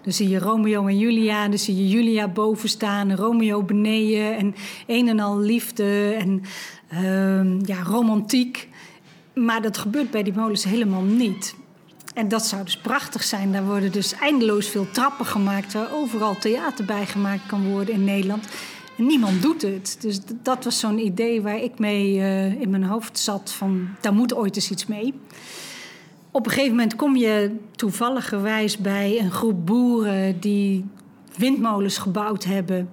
Dan 0.02 0.12
zie 0.12 0.28
je 0.28 0.38
Romeo 0.38 0.86
en 0.86 0.98
Julia, 0.98 1.48
dan 1.48 1.58
zie 1.58 1.76
je 1.76 1.88
Julia 1.88 2.28
boven 2.28 2.68
staan, 2.68 3.14
Romeo 3.14 3.62
beneden. 3.62 4.36
En 4.36 4.54
een 4.86 5.08
en 5.08 5.20
al 5.20 5.38
liefde 5.38 6.16
en 6.18 6.42
uh, 6.92 7.60
ja, 7.60 7.82
romantiek. 7.82 8.68
Maar 9.34 9.62
dat 9.62 9.78
gebeurt 9.78 10.10
bij 10.10 10.22
die 10.22 10.34
molens 10.34 10.64
helemaal 10.64 11.02
niet. 11.02 11.54
En 12.14 12.28
dat 12.28 12.46
zou 12.46 12.64
dus 12.64 12.76
prachtig 12.76 13.22
zijn. 13.22 13.52
Daar 13.52 13.64
worden 13.64 13.92
dus 13.92 14.12
eindeloos 14.12 14.68
veel 14.68 14.90
trappen 14.90 15.26
gemaakt... 15.26 15.72
waar 15.72 15.92
overal 15.92 16.38
theater 16.38 16.84
bij 16.84 17.06
gemaakt 17.06 17.46
kan 17.46 17.70
worden 17.70 17.94
in 17.94 18.04
Nederland. 18.04 18.46
En 18.98 19.06
niemand 19.06 19.42
doet 19.42 19.62
het. 19.62 19.96
Dus 20.00 20.20
dat 20.42 20.64
was 20.64 20.78
zo'n 20.78 20.98
idee 20.98 21.42
waar 21.42 21.62
ik 21.62 21.78
mee 21.78 22.14
uh, 22.14 22.60
in 22.60 22.70
mijn 22.70 22.84
hoofd 22.84 23.18
zat 23.18 23.52
van... 23.52 23.88
daar 24.00 24.14
moet 24.14 24.34
ooit 24.34 24.56
eens 24.56 24.70
iets 24.70 24.86
mee. 24.86 25.14
Op 26.30 26.46
een 26.46 26.52
gegeven 26.52 26.76
moment 26.76 26.96
kom 26.96 27.16
je 27.16 27.56
toevalligerwijs 27.76 28.78
bij 28.78 29.18
een 29.20 29.30
groep 29.30 29.66
boeren... 29.66 30.40
die 30.40 30.84
windmolens 31.36 31.98
gebouwd 31.98 32.44
hebben... 32.44 32.88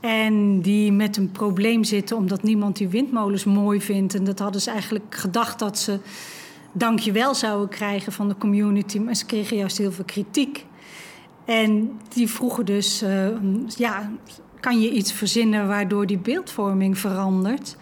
En 0.00 0.60
die 0.60 0.92
met 0.92 1.16
een 1.16 1.30
probleem 1.30 1.84
zitten 1.84 2.16
omdat 2.16 2.42
niemand 2.42 2.76
die 2.76 2.88
windmolens 2.88 3.44
mooi 3.44 3.80
vindt. 3.80 4.14
En 4.14 4.24
dat 4.24 4.38
hadden 4.38 4.60
ze 4.60 4.70
eigenlijk 4.70 5.14
gedacht 5.14 5.58
dat 5.58 5.78
ze 5.78 5.98
dankjewel 6.74 7.34
zouden 7.34 7.68
krijgen 7.68 8.12
van 8.12 8.28
de 8.28 8.36
community. 8.36 8.98
Maar 8.98 9.14
ze 9.14 9.26
kregen 9.26 9.56
juist 9.56 9.78
heel 9.78 9.92
veel 9.92 10.04
kritiek. 10.04 10.66
En 11.44 12.00
die 12.08 12.28
vroegen 12.28 12.64
dus, 12.64 13.02
uh, 13.02 13.28
ja, 13.66 14.10
kan 14.60 14.80
je 14.80 14.90
iets 14.90 15.12
verzinnen 15.12 15.68
waardoor 15.68 16.06
die 16.06 16.18
beeldvorming 16.18 16.98
verandert? 16.98 17.76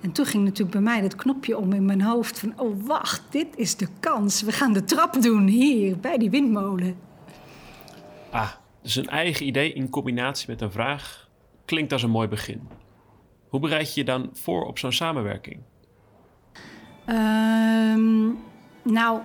En 0.00 0.12
toen 0.12 0.26
ging 0.26 0.44
natuurlijk 0.44 0.70
bij 0.70 0.80
mij 0.80 1.00
dat 1.00 1.14
knopje 1.14 1.58
om 1.58 1.72
in 1.72 1.84
mijn 1.84 2.02
hoofd 2.02 2.38
van... 2.38 2.52
oh, 2.56 2.86
wacht, 2.86 3.22
dit 3.30 3.46
is 3.56 3.76
de 3.76 3.88
kans. 4.00 4.42
We 4.42 4.52
gaan 4.52 4.72
de 4.72 4.84
trap 4.84 5.22
doen 5.22 5.46
hier, 5.46 5.98
bij 5.98 6.18
die 6.18 6.30
windmolen. 6.30 6.96
Ah, 8.30 8.50
dus 8.82 8.96
een 8.96 9.08
eigen 9.08 9.46
idee 9.46 9.72
in 9.72 9.90
combinatie 9.90 10.50
met 10.50 10.60
een 10.60 10.72
vraag 10.72 11.28
klinkt 11.64 11.92
als 11.92 12.02
een 12.02 12.10
mooi 12.10 12.28
begin. 12.28 12.68
Hoe 13.48 13.60
bereid 13.60 13.94
je 13.94 14.00
je 14.00 14.06
dan 14.06 14.30
voor 14.32 14.64
op 14.64 14.78
zo'n 14.78 14.92
samenwerking? 14.92 15.60
Um, 17.08 18.38
nou, 18.82 19.20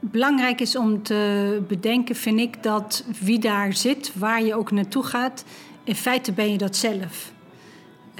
belangrijk 0.00 0.60
is 0.60 0.76
om 0.76 1.02
te 1.02 1.62
bedenken, 1.68 2.14
vind 2.14 2.40
ik, 2.40 2.62
dat 2.62 3.04
wie 3.20 3.38
daar 3.38 3.72
zit, 3.72 4.12
waar 4.14 4.42
je 4.42 4.54
ook 4.54 4.70
naartoe 4.70 5.02
gaat, 5.02 5.44
in 5.84 5.94
feite 5.94 6.32
ben 6.32 6.52
je 6.52 6.58
dat 6.58 6.76
zelf. 6.76 7.32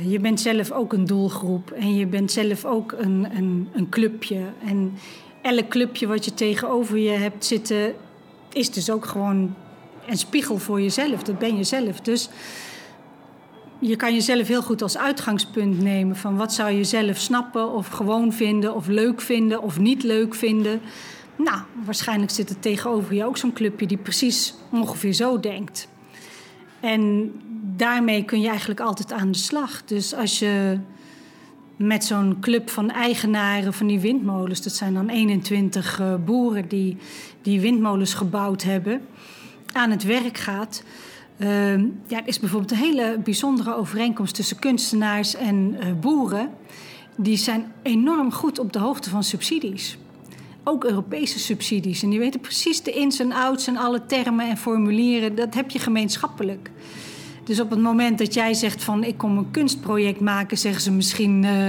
Je 0.02 0.20
bent 0.20 0.40
zelf 0.40 0.70
ook 0.70 0.92
een 0.92 1.04
doelgroep 1.04 1.70
en 1.70 1.94
je 1.94 2.06
bent 2.06 2.32
zelf 2.32 2.64
ook 2.64 2.92
een, 2.92 3.28
een, 3.36 3.68
een 3.72 3.88
clubje. 3.88 4.40
En 4.66 4.94
elk 5.42 5.68
clubje 5.68 6.06
wat 6.06 6.24
je 6.24 6.34
tegenover 6.34 6.98
je 6.98 7.10
hebt 7.10 7.44
zitten, 7.44 7.94
is 8.52 8.70
dus 8.70 8.90
ook 8.90 9.04
gewoon 9.04 9.54
en 10.06 10.16
spiegel 10.16 10.58
voor 10.58 10.80
jezelf. 10.80 11.22
Dat 11.22 11.38
ben 11.38 11.56
je 11.56 11.64
zelf. 11.64 12.00
Dus 12.00 12.28
je 13.78 13.96
kan 13.96 14.14
jezelf 14.14 14.48
heel 14.48 14.62
goed 14.62 14.82
als 14.82 14.98
uitgangspunt 14.98 15.82
nemen 15.82 16.16
van 16.16 16.36
wat 16.36 16.52
zou 16.52 16.70
je 16.70 16.84
zelf 16.84 17.16
snappen 17.16 17.72
of 17.72 17.88
gewoon 17.88 18.32
vinden 18.32 18.74
of 18.74 18.86
leuk 18.86 19.20
vinden 19.20 19.62
of 19.62 19.78
niet 19.78 20.02
leuk 20.02 20.34
vinden. 20.34 20.80
Nou, 21.36 21.60
waarschijnlijk 21.84 22.30
zit 22.30 22.50
er 22.50 22.60
tegenover 22.60 23.14
je 23.14 23.24
ook 23.24 23.36
zo'n 23.36 23.52
clubje 23.52 23.86
die 23.86 23.96
precies 23.96 24.54
ongeveer 24.70 25.12
zo 25.12 25.40
denkt. 25.40 25.88
En 26.80 27.32
daarmee 27.76 28.24
kun 28.24 28.40
je 28.40 28.48
eigenlijk 28.48 28.80
altijd 28.80 29.12
aan 29.12 29.32
de 29.32 29.38
slag. 29.38 29.84
Dus 29.84 30.14
als 30.14 30.38
je 30.38 30.78
met 31.76 32.04
zo'n 32.04 32.36
club 32.40 32.70
van 32.70 32.90
eigenaren 32.90 33.72
van 33.72 33.86
die 33.86 34.00
windmolens, 34.00 34.62
dat 34.62 34.72
zijn 34.72 34.94
dan 34.94 35.08
21 35.08 36.00
uh, 36.00 36.14
boeren 36.24 36.68
die 36.68 36.96
die 37.42 37.60
windmolens 37.60 38.14
gebouwd 38.14 38.62
hebben, 38.62 39.00
aan 39.72 39.90
het 39.90 40.02
werk 40.02 40.38
gaat. 40.38 40.82
Uh, 41.38 41.74
ja, 42.06 42.20
er 42.20 42.26
is 42.26 42.40
bijvoorbeeld 42.40 42.70
een 42.70 42.76
hele 42.76 43.18
bijzondere 43.24 43.74
overeenkomst 43.74 44.34
tussen 44.34 44.58
kunstenaars 44.58 45.34
en 45.34 45.76
uh, 45.82 45.92
boeren. 46.00 46.50
Die 47.16 47.36
zijn 47.36 47.72
enorm 47.82 48.32
goed 48.32 48.58
op 48.58 48.72
de 48.72 48.78
hoogte 48.78 49.10
van 49.10 49.24
subsidies. 49.24 49.98
Ook 50.64 50.84
Europese 50.84 51.38
subsidies. 51.38 52.02
En 52.02 52.10
die 52.10 52.18
weten 52.18 52.40
precies 52.40 52.82
de 52.82 52.92
ins 52.92 53.20
en 53.20 53.32
outs 53.32 53.66
en 53.66 53.76
alle 53.76 54.06
termen 54.06 54.48
en 54.48 54.56
formulieren. 54.56 55.34
Dat 55.34 55.54
heb 55.54 55.70
je 55.70 55.78
gemeenschappelijk. 55.78 56.70
Dus 57.44 57.60
op 57.60 57.70
het 57.70 57.80
moment 57.80 58.18
dat 58.18 58.34
jij 58.34 58.54
zegt 58.54 58.84
van 58.84 59.04
ik 59.04 59.18
kom 59.18 59.38
een 59.38 59.50
kunstproject 59.50 60.20
maken, 60.20 60.58
zeggen 60.58 60.82
ze 60.82 60.92
misschien, 60.92 61.42
uh, 61.42 61.68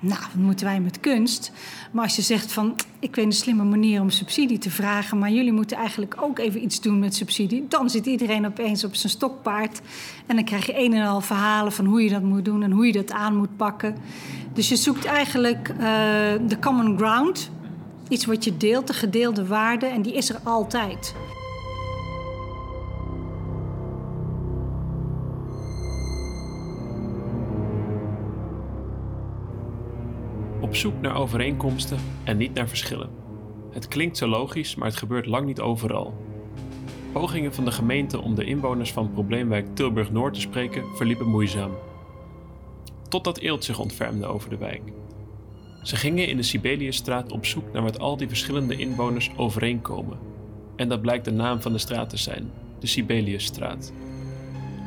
nou, 0.00 0.20
wat 0.20 0.34
moeten 0.34 0.66
wij 0.66 0.80
met 0.80 1.00
kunst? 1.00 1.52
Maar 1.90 2.04
als 2.04 2.16
je 2.16 2.22
zegt 2.22 2.52
van 2.52 2.76
ik 2.98 3.14
weet 3.14 3.24
een 3.24 3.32
slimme 3.32 3.64
manier 3.64 4.00
om 4.00 4.10
subsidie 4.10 4.58
te 4.58 4.70
vragen, 4.70 5.18
maar 5.18 5.30
jullie 5.30 5.52
moeten 5.52 5.76
eigenlijk 5.76 6.16
ook 6.20 6.38
even 6.38 6.62
iets 6.62 6.80
doen 6.80 6.98
met 6.98 7.14
subsidie, 7.14 7.66
dan 7.68 7.90
zit 7.90 8.06
iedereen 8.06 8.46
opeens 8.46 8.84
op 8.84 8.94
zijn 8.94 9.12
stokpaard. 9.12 9.80
En 10.26 10.36
dan 10.36 10.44
krijg 10.44 10.66
je 10.66 10.84
een 10.84 10.94
en 10.94 11.06
al 11.06 11.20
verhalen 11.20 11.72
van 11.72 11.84
hoe 11.84 12.02
je 12.02 12.10
dat 12.10 12.22
moet 12.22 12.44
doen 12.44 12.62
en 12.62 12.70
hoe 12.70 12.86
je 12.86 12.92
dat 12.92 13.12
aan 13.12 13.36
moet 13.36 13.56
pakken. 13.56 13.96
Dus 14.52 14.68
je 14.68 14.76
zoekt 14.76 15.04
eigenlijk 15.04 15.68
uh, 15.68 15.78
de 16.46 16.58
common 16.60 16.96
ground. 16.96 17.50
Iets 18.08 18.24
wat 18.24 18.44
je 18.44 18.56
deelt, 18.56 18.86
de 18.86 18.92
gedeelde 18.92 19.46
waarde, 19.46 19.86
en 19.86 20.02
die 20.02 20.14
is 20.14 20.30
er 20.30 20.40
altijd. 20.42 21.14
Op 30.60 30.76
zoek 30.76 31.00
naar 31.00 31.16
overeenkomsten 31.16 31.98
en 32.24 32.36
niet 32.36 32.54
naar 32.54 32.68
verschillen. 32.68 33.10
Het 33.70 33.88
klinkt 33.88 34.16
zo 34.16 34.26
logisch, 34.26 34.74
maar 34.74 34.88
het 34.88 34.96
gebeurt 34.96 35.26
lang 35.26 35.46
niet 35.46 35.60
overal. 35.60 36.14
Pogingen 37.12 37.54
van 37.54 37.64
de 37.64 37.70
gemeente 37.70 38.20
om 38.20 38.34
de 38.34 38.44
inwoners 38.44 38.92
van 38.92 39.12
probleemwijk 39.12 39.74
Tilburg 39.74 40.10
Noord 40.10 40.34
te 40.34 40.40
spreken 40.40 40.84
verliepen 40.96 41.28
moeizaam. 41.28 41.70
Totdat 43.08 43.38
Eelt 43.38 43.64
zich 43.64 43.78
ontfermde 43.78 44.26
over 44.26 44.50
de 44.50 44.56
wijk. 44.56 44.82
Ze 45.82 45.96
gingen 45.96 46.28
in 46.28 46.36
de 46.36 46.42
Sibeliusstraat 46.42 47.32
op 47.32 47.46
zoek 47.46 47.72
naar 47.72 47.82
wat 47.82 47.98
al 47.98 48.16
die 48.16 48.28
verschillende 48.28 48.76
inwoners 48.76 49.30
overeenkomen. 49.36 50.18
En 50.76 50.88
dat 50.88 51.00
blijkt 51.00 51.24
de 51.24 51.32
naam 51.32 51.60
van 51.62 51.72
de 51.72 51.78
straat 51.78 52.10
te 52.10 52.16
zijn, 52.16 52.50
de 52.78 52.86
Sibeliusstraat. 52.86 53.92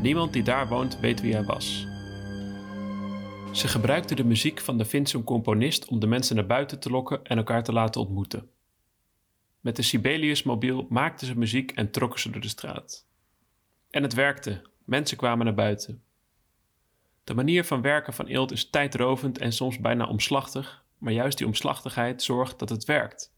Niemand 0.01 0.33
die 0.33 0.43
daar 0.43 0.67
woont 0.67 0.99
weet 0.99 1.21
wie 1.21 1.33
hij 1.33 1.43
was. 1.43 1.87
Ze 3.53 3.67
gebruikten 3.67 4.15
de 4.15 4.23
muziek 4.23 4.59
van 4.59 4.77
de 4.77 4.85
Finse 4.85 5.23
componist 5.23 5.85
om 5.85 5.99
de 5.99 6.07
mensen 6.07 6.35
naar 6.35 6.45
buiten 6.45 6.79
te 6.79 6.89
lokken 6.89 7.23
en 7.23 7.37
elkaar 7.37 7.63
te 7.63 7.73
laten 7.73 8.01
ontmoeten. 8.01 8.49
Met 9.59 9.75
de 9.75 9.81
Sibelius-mobiel 9.81 10.85
maakten 10.89 11.27
ze 11.27 11.37
muziek 11.37 11.71
en 11.71 11.91
trokken 11.91 12.19
ze 12.19 12.29
door 12.29 12.41
de 12.41 12.47
straat. 12.47 13.05
En 13.89 14.03
het 14.03 14.13
werkte, 14.13 14.61
mensen 14.85 15.17
kwamen 15.17 15.45
naar 15.45 15.53
buiten. 15.53 16.01
De 17.23 17.33
manier 17.33 17.63
van 17.63 17.81
werken 17.81 18.13
van 18.13 18.25
Eelt 18.25 18.51
is 18.51 18.69
tijdrovend 18.69 19.37
en 19.37 19.53
soms 19.53 19.79
bijna 19.79 20.05
omslachtig, 20.05 20.83
maar 20.97 21.13
juist 21.13 21.37
die 21.37 21.47
omslachtigheid 21.47 22.23
zorgt 22.23 22.59
dat 22.59 22.69
het 22.69 22.85
werkt. 22.85 23.31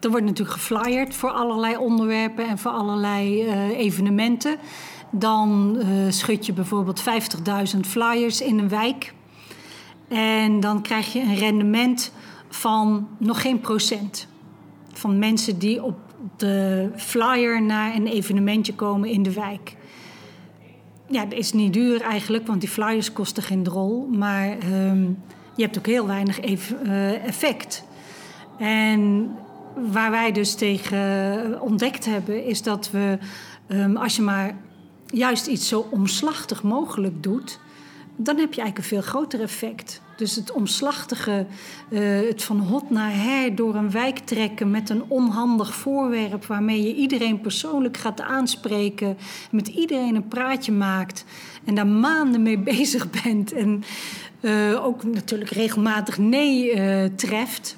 Er 0.00 0.10
wordt 0.10 0.26
natuurlijk 0.26 0.58
geflyerd 0.58 1.14
voor 1.14 1.30
allerlei 1.30 1.76
onderwerpen 1.76 2.48
en 2.48 2.58
voor 2.58 2.70
allerlei 2.70 3.44
uh, 3.44 3.78
evenementen. 3.78 4.58
Dan 5.10 5.76
uh, 5.76 6.10
schud 6.10 6.46
je 6.46 6.52
bijvoorbeeld 6.52 7.02
50.000 7.74 7.80
flyers 7.80 8.40
in 8.40 8.58
een 8.58 8.68
wijk. 8.68 9.16
En 10.08 10.60
dan 10.60 10.82
krijg 10.82 11.12
je 11.12 11.20
een 11.20 11.36
rendement 11.36 12.12
van 12.48 13.08
nog 13.18 13.40
geen 13.40 13.60
procent. 13.60 14.26
Van 14.92 15.18
mensen 15.18 15.58
die 15.58 15.82
op 15.82 15.96
de 16.36 16.88
flyer 16.96 17.62
naar 17.62 17.94
een 17.94 18.06
evenementje 18.06 18.74
komen 18.74 19.08
in 19.08 19.22
de 19.22 19.32
wijk. 19.32 19.76
Ja, 21.10 21.24
dat 21.24 21.38
is 21.38 21.52
niet 21.52 21.72
duur 21.72 22.00
eigenlijk, 22.00 22.46
want 22.46 22.60
die 22.60 22.70
flyers 22.70 23.12
kosten 23.12 23.42
geen 23.42 23.62
drol. 23.62 24.08
Maar 24.12 24.56
um, 24.72 25.22
je 25.54 25.62
hebt 25.62 25.78
ook 25.78 25.86
heel 25.86 26.06
weinig 26.06 26.44
uh, 26.44 27.24
effect. 27.24 27.84
En 28.58 29.30
waar 29.90 30.10
wij 30.10 30.32
dus 30.32 30.54
tegen 30.54 31.60
ontdekt 31.60 32.04
hebben, 32.04 32.44
is 32.44 32.62
dat 32.62 32.90
we, 32.90 33.18
um, 33.68 33.96
als 33.96 34.16
je 34.16 34.22
maar 34.22 34.56
juist 35.06 35.46
iets 35.46 35.68
zo 35.68 35.86
omslachtig 35.90 36.62
mogelijk 36.62 37.22
doet, 37.22 37.60
dan 38.20 38.38
heb 38.38 38.54
je 38.54 38.60
eigenlijk 38.60 38.78
een 38.78 38.96
veel 38.98 39.10
groter 39.10 39.40
effect. 39.40 40.00
Dus 40.16 40.34
het 40.34 40.52
omslachtige, 40.52 41.46
uh, 41.90 42.00
het 42.28 42.42
van 42.42 42.58
hot 42.58 42.90
naar 42.90 43.12
her 43.14 43.54
door 43.54 43.74
een 43.74 43.90
wijk 43.90 44.18
trekken 44.18 44.70
met 44.70 44.90
een 44.90 45.04
onhandig 45.08 45.74
voorwerp 45.74 46.46
waarmee 46.46 46.82
je 46.82 46.94
iedereen 46.94 47.40
persoonlijk 47.40 47.96
gaat 47.96 48.20
aanspreken, 48.20 49.16
met 49.50 49.68
iedereen 49.68 50.14
een 50.14 50.28
praatje 50.28 50.72
maakt 50.72 51.24
en 51.64 51.74
daar 51.74 51.86
maanden 51.86 52.42
mee 52.42 52.58
bezig 52.74 53.22
bent 53.22 53.52
en 53.52 53.82
uh, 54.40 54.84
ook 54.84 55.04
natuurlijk 55.04 55.50
regelmatig 55.50 56.18
nee 56.18 56.74
uh, 56.74 57.04
treft. 57.16 57.76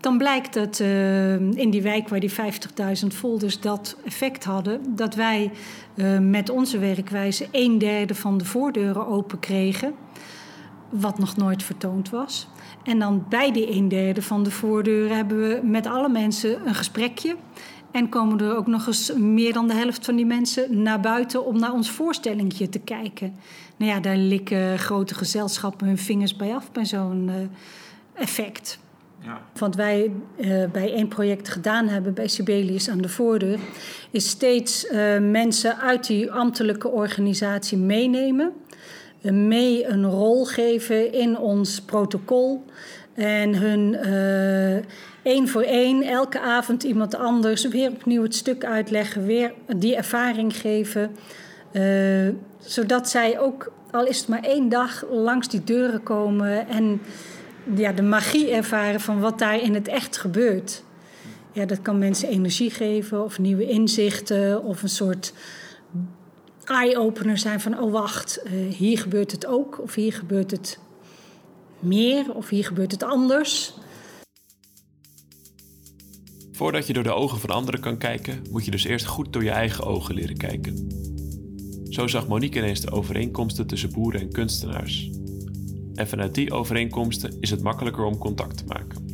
Dan 0.00 0.18
blijkt 0.18 0.54
dat 0.54 0.78
uh, 0.78 1.32
in 1.32 1.70
die 1.70 1.82
wijk 1.82 2.08
waar 2.08 2.20
die 2.20 2.30
50.000 2.30 3.06
folders 3.12 3.60
dat 3.60 3.96
effect 4.04 4.44
hadden, 4.44 4.96
dat 4.96 5.14
wij 5.14 5.50
uh, 5.94 6.18
met 6.18 6.50
onze 6.50 6.78
werkwijze 6.78 7.48
een 7.50 7.78
derde 7.78 8.14
van 8.14 8.38
de 8.38 8.44
voordeuren 8.44 9.06
open 9.06 9.38
kregen, 9.38 9.94
wat 10.88 11.18
nog 11.18 11.36
nooit 11.36 11.62
vertoond 11.62 12.10
was. 12.10 12.48
En 12.84 12.98
dan 12.98 13.24
bij 13.28 13.52
die 13.52 13.70
een 13.70 13.88
derde 13.88 14.22
van 14.22 14.42
de 14.42 14.50
voordeuren 14.50 15.16
hebben 15.16 15.38
we 15.38 15.60
met 15.62 15.86
alle 15.86 16.08
mensen 16.08 16.66
een 16.66 16.74
gesprekje. 16.74 17.36
En 17.90 18.08
komen 18.08 18.40
er 18.40 18.56
ook 18.56 18.66
nog 18.66 18.86
eens 18.86 19.12
meer 19.16 19.52
dan 19.52 19.68
de 19.68 19.74
helft 19.74 20.04
van 20.04 20.16
die 20.16 20.26
mensen 20.26 20.82
naar 20.82 21.00
buiten 21.00 21.44
om 21.44 21.58
naar 21.58 21.72
ons 21.72 21.90
voorstellingje 21.90 22.68
te 22.68 22.78
kijken. 22.78 23.34
Nou 23.76 23.90
ja, 23.90 24.00
daar 24.00 24.16
likken 24.16 24.78
grote 24.78 25.14
gezelschappen 25.14 25.86
hun 25.86 25.98
vingers 25.98 26.36
bij 26.36 26.54
af 26.54 26.72
bij 26.72 26.84
zo'n 26.84 27.28
uh, 27.28 27.34
effect. 28.14 28.78
Ja. 29.22 29.40
Wat 29.58 29.74
wij 29.74 30.12
uh, 30.36 30.64
bij 30.72 30.92
één 30.92 31.08
project 31.08 31.48
gedaan 31.48 31.88
hebben 31.88 32.14
bij 32.14 32.28
Sibelius 32.28 32.90
aan 32.90 33.00
de 33.00 33.08
voordeur, 33.08 33.58
is 34.10 34.28
steeds 34.28 34.84
uh, 34.84 35.18
mensen 35.18 35.78
uit 35.78 36.06
die 36.06 36.30
ambtelijke 36.30 36.88
organisatie 36.88 37.78
meenemen. 37.78 38.52
Uh, 39.22 39.32
mee 39.32 39.86
een 39.86 40.04
rol 40.04 40.44
geven 40.44 41.12
in 41.12 41.38
ons 41.38 41.80
protocol. 41.80 42.64
En 43.14 43.54
hun 43.54 43.94
één 45.22 45.48
voor 45.48 45.62
één, 45.62 46.02
elke 46.02 46.40
avond 46.40 46.82
iemand 46.82 47.14
anders, 47.14 47.68
weer 47.68 47.90
opnieuw 47.90 48.22
het 48.22 48.34
stuk 48.34 48.64
uitleggen, 48.64 49.26
weer 49.26 49.52
die 49.76 49.96
ervaring 49.96 50.56
geven. 50.56 51.16
zodat 52.58 53.08
zij 53.08 53.40
ook, 53.40 53.72
al 53.90 54.06
is 54.06 54.18
het 54.18 54.28
maar 54.28 54.42
één 54.42 54.68
dag, 54.68 55.04
langs 55.10 55.48
die 55.48 55.64
deuren 55.64 56.02
komen 56.02 56.68
en 56.68 57.00
ja, 57.74 57.92
de 57.92 58.02
magie 58.02 58.50
ervaren 58.50 59.00
van 59.00 59.20
wat 59.20 59.38
daar 59.38 59.62
in 59.62 59.74
het 59.74 59.88
echt 59.88 60.16
gebeurt. 60.16 60.84
Ja, 61.52 61.64
dat 61.64 61.82
kan 61.82 61.98
mensen 61.98 62.28
energie 62.28 62.70
geven 62.70 63.24
of 63.24 63.38
nieuwe 63.38 63.68
inzichten 63.68 64.64
of 64.64 64.82
een 64.82 64.88
soort 64.88 65.32
eye-opener 66.64 67.38
zijn 67.38 67.60
van 67.60 67.80
oh 67.80 67.92
wacht, 67.92 68.40
uh, 68.44 68.74
hier 68.74 68.98
gebeurt 68.98 69.32
het 69.32 69.46
ook 69.46 69.80
of 69.80 69.94
hier 69.94 70.12
gebeurt 70.12 70.50
het 70.50 70.78
meer 71.78 72.34
of 72.34 72.48
hier 72.48 72.64
gebeurt 72.64 72.92
het 72.92 73.02
anders. 73.02 73.74
Voordat 76.52 76.86
je 76.86 76.92
door 76.92 77.02
de 77.02 77.12
ogen 77.12 77.40
van 77.40 77.50
anderen 77.50 77.80
kan 77.80 77.98
kijken, 77.98 78.42
moet 78.50 78.64
je 78.64 78.70
dus 78.70 78.84
eerst 78.84 79.06
goed 79.06 79.32
door 79.32 79.44
je 79.44 79.50
eigen 79.50 79.84
ogen 79.84 80.14
leren 80.14 80.36
kijken. 80.36 80.88
Zo 81.88 82.06
zag 82.06 82.28
Monique 82.28 82.58
ineens 82.58 82.80
de 82.80 82.90
overeenkomsten 82.90 83.66
tussen 83.66 83.92
boeren 83.92 84.20
en 84.20 84.32
kunstenaars. 84.32 85.10
En 86.00 86.08
vanuit 86.08 86.34
die 86.34 86.52
overeenkomsten 86.52 87.36
is 87.40 87.50
het 87.50 87.62
makkelijker 87.62 88.04
om 88.04 88.18
contact 88.18 88.56
te 88.56 88.64
maken. 88.64 89.04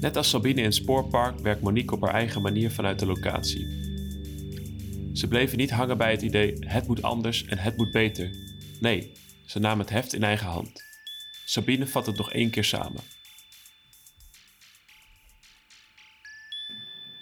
Net 0.00 0.16
als 0.16 0.28
Sabine 0.28 0.62
in 0.62 0.72
Spoorpark 0.72 1.38
werkt 1.38 1.62
Monique 1.62 1.94
op 1.94 2.00
haar 2.02 2.14
eigen 2.14 2.42
manier 2.42 2.70
vanuit 2.70 2.98
de 2.98 3.06
locatie. 3.06 3.66
Ze 5.12 5.28
bleven 5.28 5.58
niet 5.58 5.70
hangen 5.70 5.98
bij 5.98 6.10
het 6.10 6.22
idee 6.22 6.56
het 6.60 6.86
moet 6.86 7.02
anders 7.02 7.44
en 7.44 7.58
het 7.58 7.76
moet 7.76 7.90
beter. 7.90 8.30
Nee, 8.80 9.12
ze 9.46 9.58
namen 9.58 9.84
het 9.84 9.94
heft 9.94 10.14
in 10.14 10.22
eigen 10.22 10.46
hand. 10.46 10.82
Sabine 11.44 11.86
vat 11.86 12.06
het 12.06 12.16
nog 12.16 12.32
één 12.32 12.50
keer 12.50 12.64
samen. 12.64 13.00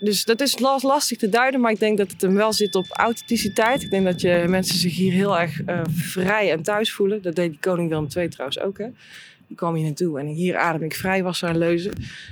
Dus 0.02 0.24
dat 0.24 0.40
is 0.40 0.58
las- 0.58 0.82
lastig 0.82 1.18
te 1.18 1.28
duiden, 1.28 1.60
maar 1.60 1.72
ik 1.72 1.78
denk 1.78 1.98
dat 1.98 2.10
het 2.10 2.20
hem 2.20 2.34
wel 2.34 2.52
zit 2.52 2.74
op 2.74 2.86
authenticiteit. 2.90 3.82
Ik 3.82 3.90
denk 3.90 4.04
dat 4.04 4.20
je 4.20 4.44
mensen 4.48 4.78
zich 4.78 4.96
hier 4.96 5.12
heel 5.12 5.38
erg 5.38 5.62
eh, 5.62 5.80
vrij 5.90 6.50
en 6.50 6.62
thuis 6.62 6.92
voelen. 6.92 7.22
Dat 7.22 7.34
deed 7.34 7.50
die 7.50 7.60
koning 7.60 7.88
Willem 7.88 8.06
II 8.16 8.28
trouwens 8.28 8.60
ook. 8.60 8.78
Hè? 8.78 8.86
Ik 9.48 9.56
kwam 9.58 9.74
hier 9.74 9.84
naartoe 9.84 10.18
en 10.20 10.26
hier 10.26 10.56
adem 10.56 10.82
ik 10.82 10.94
vrij, 10.94 11.22
was 11.22 11.42
een 11.42 11.58
leuze. 11.58 11.90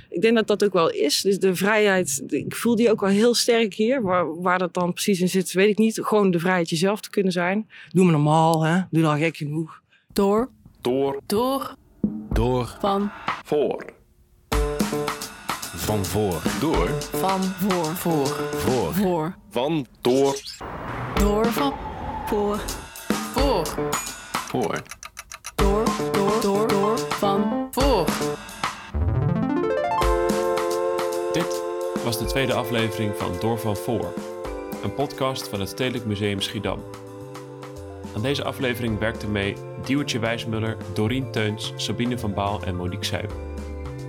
Ik 0.09 0.21
denk 0.21 0.35
dat 0.35 0.47
dat 0.47 0.63
ook 0.63 0.73
wel 0.73 0.89
is. 0.89 1.21
Dus 1.21 1.39
de 1.39 1.55
vrijheid, 1.55 2.23
ik 2.27 2.55
voel 2.55 2.75
die 2.75 2.91
ook 2.91 2.99
wel 3.01 3.09
heel 3.09 3.33
sterk 3.33 3.73
hier. 3.73 4.01
Waar, 4.01 4.41
waar 4.41 4.59
dat 4.59 4.73
dan 4.73 4.93
precies 4.93 5.21
in 5.21 5.29
zit, 5.29 5.51
weet 5.51 5.69
ik 5.69 5.77
niet. 5.77 5.99
Gewoon 6.01 6.31
de 6.31 6.39
vrijheid 6.39 6.69
jezelf 6.69 7.01
te 7.01 7.09
kunnen 7.09 7.31
zijn. 7.31 7.69
Doe 7.89 8.05
me 8.05 8.11
normaal, 8.11 8.65
hè? 8.65 8.81
doe 8.89 9.01
dan 9.01 9.17
gek 9.17 9.37
genoeg. 9.37 9.81
Door. 10.13 10.49
Door. 10.81 11.21
Door. 11.25 11.75
Door. 12.33 12.77
Van. 12.79 13.11
Voor. 13.43 13.85
Van 15.81 16.05
voor. 16.05 16.41
Door. 16.59 16.89
Van. 16.99 17.41
Voor. 17.43 17.85
Voor. 17.85 18.27
Voor. 18.57 18.93
Voor. 18.93 19.35
Van. 19.49 19.85
Door. 20.01 20.35
Door. 21.13 21.45
Van. 21.45 21.73
Voor. 22.25 22.59
Voor. 23.33 23.65
Voor. 24.31 24.81
Door. 25.55 25.83
Door. 26.11 26.41
Door. 26.41 26.67
Door. 26.67 26.99
Van. 26.99 27.67
Voor. 27.71 28.05
Dit 31.33 31.61
was 32.03 32.17
de 32.17 32.25
tweede 32.25 32.53
aflevering 32.53 33.13
van 33.17 33.31
Door 33.39 33.59
van 33.59 33.75
Voor, 33.75 34.13
een 34.83 34.93
podcast 34.93 35.47
van 35.47 35.59
het 35.59 35.69
Stedelijk 35.69 36.05
Museum 36.05 36.41
Schiedam. 36.41 36.83
Aan 38.15 38.21
deze 38.21 38.43
aflevering 38.43 38.99
werkten 38.99 39.31
mee 39.31 39.55
Diewertje 39.85 40.19
Wijsmuller, 40.19 40.77
Dorien 40.93 41.31
Teuns, 41.31 41.73
Sabine 41.75 42.17
van 42.17 42.33
Baal 42.33 42.63
en 42.63 42.75
Monique 42.75 43.05
Sijp. 43.05 43.50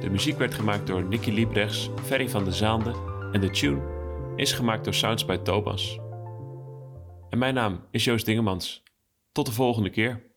De 0.02 0.10
muziek 0.10 0.38
werd 0.38 0.54
gemaakt 0.54 0.86
door 0.86 1.04
Nicky 1.04 1.30
Liebrechts, 1.30 1.90
Ferry 2.02 2.28
van 2.28 2.44
de 2.44 2.52
Zaande 2.52 2.94
en 3.32 3.40
de 3.40 3.50
tune 3.50 3.80
is 4.36 4.52
gemaakt 4.52 4.84
door 4.84 4.94
Sounds 4.94 5.24
bij 5.24 5.38
Thomas. 5.38 5.98
En 7.30 7.38
mijn 7.38 7.54
naam 7.54 7.86
is 7.90 8.04
Joost 8.04 8.26
Dingemans. 8.26 8.82
Tot 9.32 9.46
de 9.46 9.52
volgende 9.52 9.90
keer. 9.90 10.31